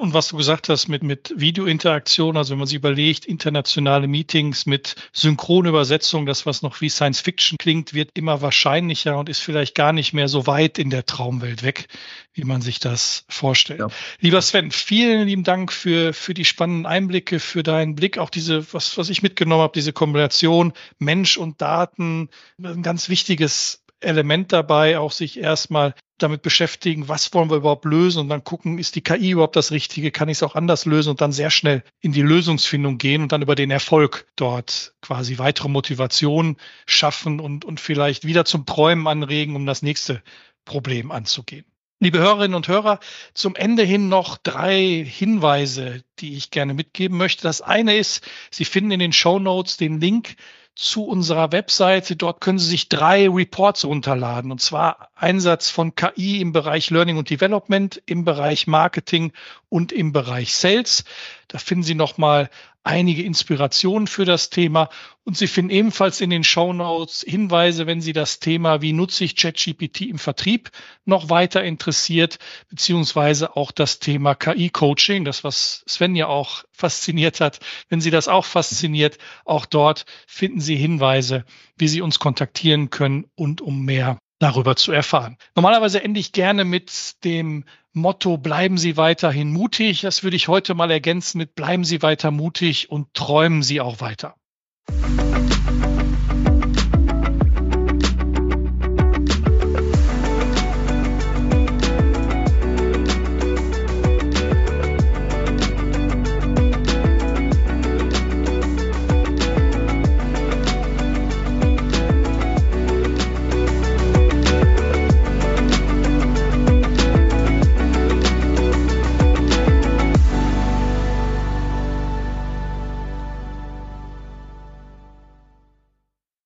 Und 0.00 0.14
was 0.14 0.28
du 0.28 0.38
gesagt 0.38 0.70
hast 0.70 0.88
mit, 0.88 1.02
mit 1.02 1.34
Videointeraktion, 1.36 2.38
also 2.38 2.52
wenn 2.52 2.58
man 2.58 2.66
sich 2.66 2.76
überlegt, 2.76 3.26
internationale 3.26 4.08
Meetings 4.08 4.64
mit 4.64 4.94
Synchronübersetzung, 5.12 6.24
das 6.24 6.46
was 6.46 6.62
noch 6.62 6.80
wie 6.80 6.88
Science 6.88 7.20
Fiction 7.20 7.58
klingt, 7.58 7.92
wird 7.92 8.10
immer 8.14 8.40
wahrscheinlicher 8.40 9.18
und 9.18 9.28
ist 9.28 9.40
vielleicht 9.40 9.74
gar 9.74 9.92
nicht 9.92 10.14
mehr 10.14 10.28
so 10.28 10.46
weit 10.46 10.78
in 10.78 10.88
der 10.88 11.04
Traumwelt 11.04 11.62
weg, 11.62 11.88
wie 12.32 12.44
man 12.44 12.62
sich 12.62 12.78
das 12.78 13.24
vorstellt. 13.28 13.80
Ja. 13.80 13.88
Lieber 14.20 14.40
Sven, 14.40 14.70
vielen 14.70 15.26
lieben 15.26 15.44
Dank 15.44 15.70
für, 15.70 16.14
für 16.14 16.32
die 16.32 16.46
spannenden 16.46 16.86
Einblicke, 16.86 17.38
für 17.38 17.62
deinen 17.62 17.94
Blick, 17.94 18.16
auch 18.16 18.30
diese, 18.30 18.72
was, 18.72 18.96
was 18.96 19.10
ich 19.10 19.22
mitgenommen 19.22 19.62
habe, 19.62 19.74
diese 19.74 19.92
Kombination 19.92 20.72
Mensch 20.98 21.36
und 21.36 21.60
Daten, 21.60 22.30
ein 22.62 22.82
ganz 22.82 23.10
wichtiges 23.10 23.79
Element 24.00 24.52
dabei, 24.52 24.98
auch 24.98 25.12
sich 25.12 25.38
erstmal 25.38 25.94
damit 26.18 26.42
beschäftigen, 26.42 27.08
was 27.08 27.32
wollen 27.32 27.50
wir 27.50 27.56
überhaupt 27.56 27.84
lösen 27.84 28.20
und 28.20 28.28
dann 28.28 28.44
gucken, 28.44 28.78
ist 28.78 28.94
die 28.94 29.02
KI 29.02 29.30
überhaupt 29.30 29.56
das 29.56 29.70
Richtige, 29.70 30.10
kann 30.10 30.28
ich 30.28 30.38
es 30.38 30.42
auch 30.42 30.54
anders 30.54 30.84
lösen 30.84 31.10
und 31.10 31.20
dann 31.20 31.32
sehr 31.32 31.50
schnell 31.50 31.82
in 32.00 32.12
die 32.12 32.22
Lösungsfindung 32.22 32.98
gehen 32.98 33.22
und 33.22 33.32
dann 33.32 33.42
über 33.42 33.54
den 33.54 33.70
Erfolg 33.70 34.26
dort 34.36 34.94
quasi 35.00 35.38
weitere 35.38 35.68
Motivation 35.68 36.56
schaffen 36.86 37.40
und, 37.40 37.64
und 37.64 37.80
vielleicht 37.80 38.26
wieder 38.26 38.44
zum 38.44 38.66
Träumen 38.66 39.06
anregen, 39.06 39.56
um 39.56 39.66
das 39.66 39.82
nächste 39.82 40.22
Problem 40.64 41.10
anzugehen. 41.10 41.64
Liebe 42.02 42.18
Hörerinnen 42.18 42.54
und 42.54 42.66
Hörer, 42.66 42.98
zum 43.34 43.54
Ende 43.56 43.82
hin 43.82 44.08
noch 44.08 44.38
drei 44.38 45.04
Hinweise, 45.06 46.02
die 46.18 46.34
ich 46.34 46.50
gerne 46.50 46.72
mitgeben 46.72 47.18
möchte. 47.18 47.42
Das 47.42 47.60
eine 47.60 47.96
ist, 47.96 48.26
Sie 48.50 48.64
finden 48.64 48.92
in 48.92 49.00
den 49.00 49.12
Show 49.12 49.38
Notes 49.38 49.76
den 49.76 50.00
Link 50.00 50.36
zu 50.80 51.04
unserer 51.04 51.52
Webseite. 51.52 52.16
Dort 52.16 52.40
können 52.40 52.58
Sie 52.58 52.70
sich 52.70 52.88
drei 52.88 53.28
Reports 53.28 53.84
runterladen. 53.84 54.50
Und 54.50 54.62
zwar 54.62 55.10
Einsatz 55.14 55.68
von 55.68 55.94
KI 55.94 56.40
im 56.40 56.52
Bereich 56.52 56.88
Learning 56.88 57.18
und 57.18 57.28
Development, 57.28 58.02
im 58.06 58.24
Bereich 58.24 58.66
Marketing 58.66 59.32
und 59.68 59.92
im 59.92 60.12
Bereich 60.12 60.54
Sales. 60.54 61.04
Da 61.50 61.58
finden 61.58 61.82
Sie 61.82 61.96
nochmal 61.96 62.48
einige 62.84 63.24
Inspirationen 63.24 64.06
für 64.06 64.24
das 64.24 64.50
Thema. 64.50 64.88
Und 65.24 65.36
Sie 65.36 65.48
finden 65.48 65.72
ebenfalls 65.72 66.20
in 66.20 66.30
den 66.30 66.44
Show 66.44 66.72
Notes 66.72 67.24
Hinweise, 67.26 67.88
wenn 67.88 68.00
Sie 68.00 68.12
das 68.12 68.38
Thema, 68.38 68.82
wie 68.82 68.92
nutze 68.92 69.24
ich 69.24 69.34
ChatGPT 69.34 70.02
im 70.02 70.20
Vertrieb, 70.20 70.70
noch 71.04 71.28
weiter 71.28 71.64
interessiert, 71.64 72.38
beziehungsweise 72.68 73.56
auch 73.56 73.72
das 73.72 73.98
Thema 73.98 74.36
KI-Coaching, 74.36 75.24
das 75.24 75.42
was 75.42 75.82
Sven 75.88 76.14
ja 76.14 76.28
auch 76.28 76.62
fasziniert 76.70 77.40
hat. 77.40 77.58
Wenn 77.88 78.00
Sie 78.00 78.12
das 78.12 78.28
auch 78.28 78.44
fasziniert, 78.44 79.18
auch 79.44 79.66
dort 79.66 80.04
finden 80.28 80.60
Sie 80.60 80.76
Hinweise, 80.76 81.44
wie 81.76 81.88
Sie 81.88 82.00
uns 82.00 82.20
kontaktieren 82.20 82.90
können 82.90 83.26
und 83.34 83.60
um 83.60 83.84
mehr 83.84 84.18
darüber 84.38 84.76
zu 84.76 84.92
erfahren. 84.92 85.36
Normalerweise 85.56 86.02
ende 86.02 86.20
ich 86.20 86.32
gerne 86.32 86.64
mit 86.64 87.24
dem 87.24 87.64
Motto, 87.92 88.38
bleiben 88.38 88.78
Sie 88.78 88.96
weiterhin 88.96 89.52
mutig. 89.52 90.02
Das 90.02 90.22
würde 90.22 90.36
ich 90.36 90.48
heute 90.48 90.74
mal 90.74 90.90
ergänzen 90.90 91.38
mit 91.38 91.54
bleiben 91.54 91.84
Sie 91.84 92.02
weiter 92.02 92.30
mutig 92.30 92.90
und 92.90 93.12
träumen 93.14 93.62
Sie 93.62 93.80
auch 93.80 94.00
weiter. 94.00 94.36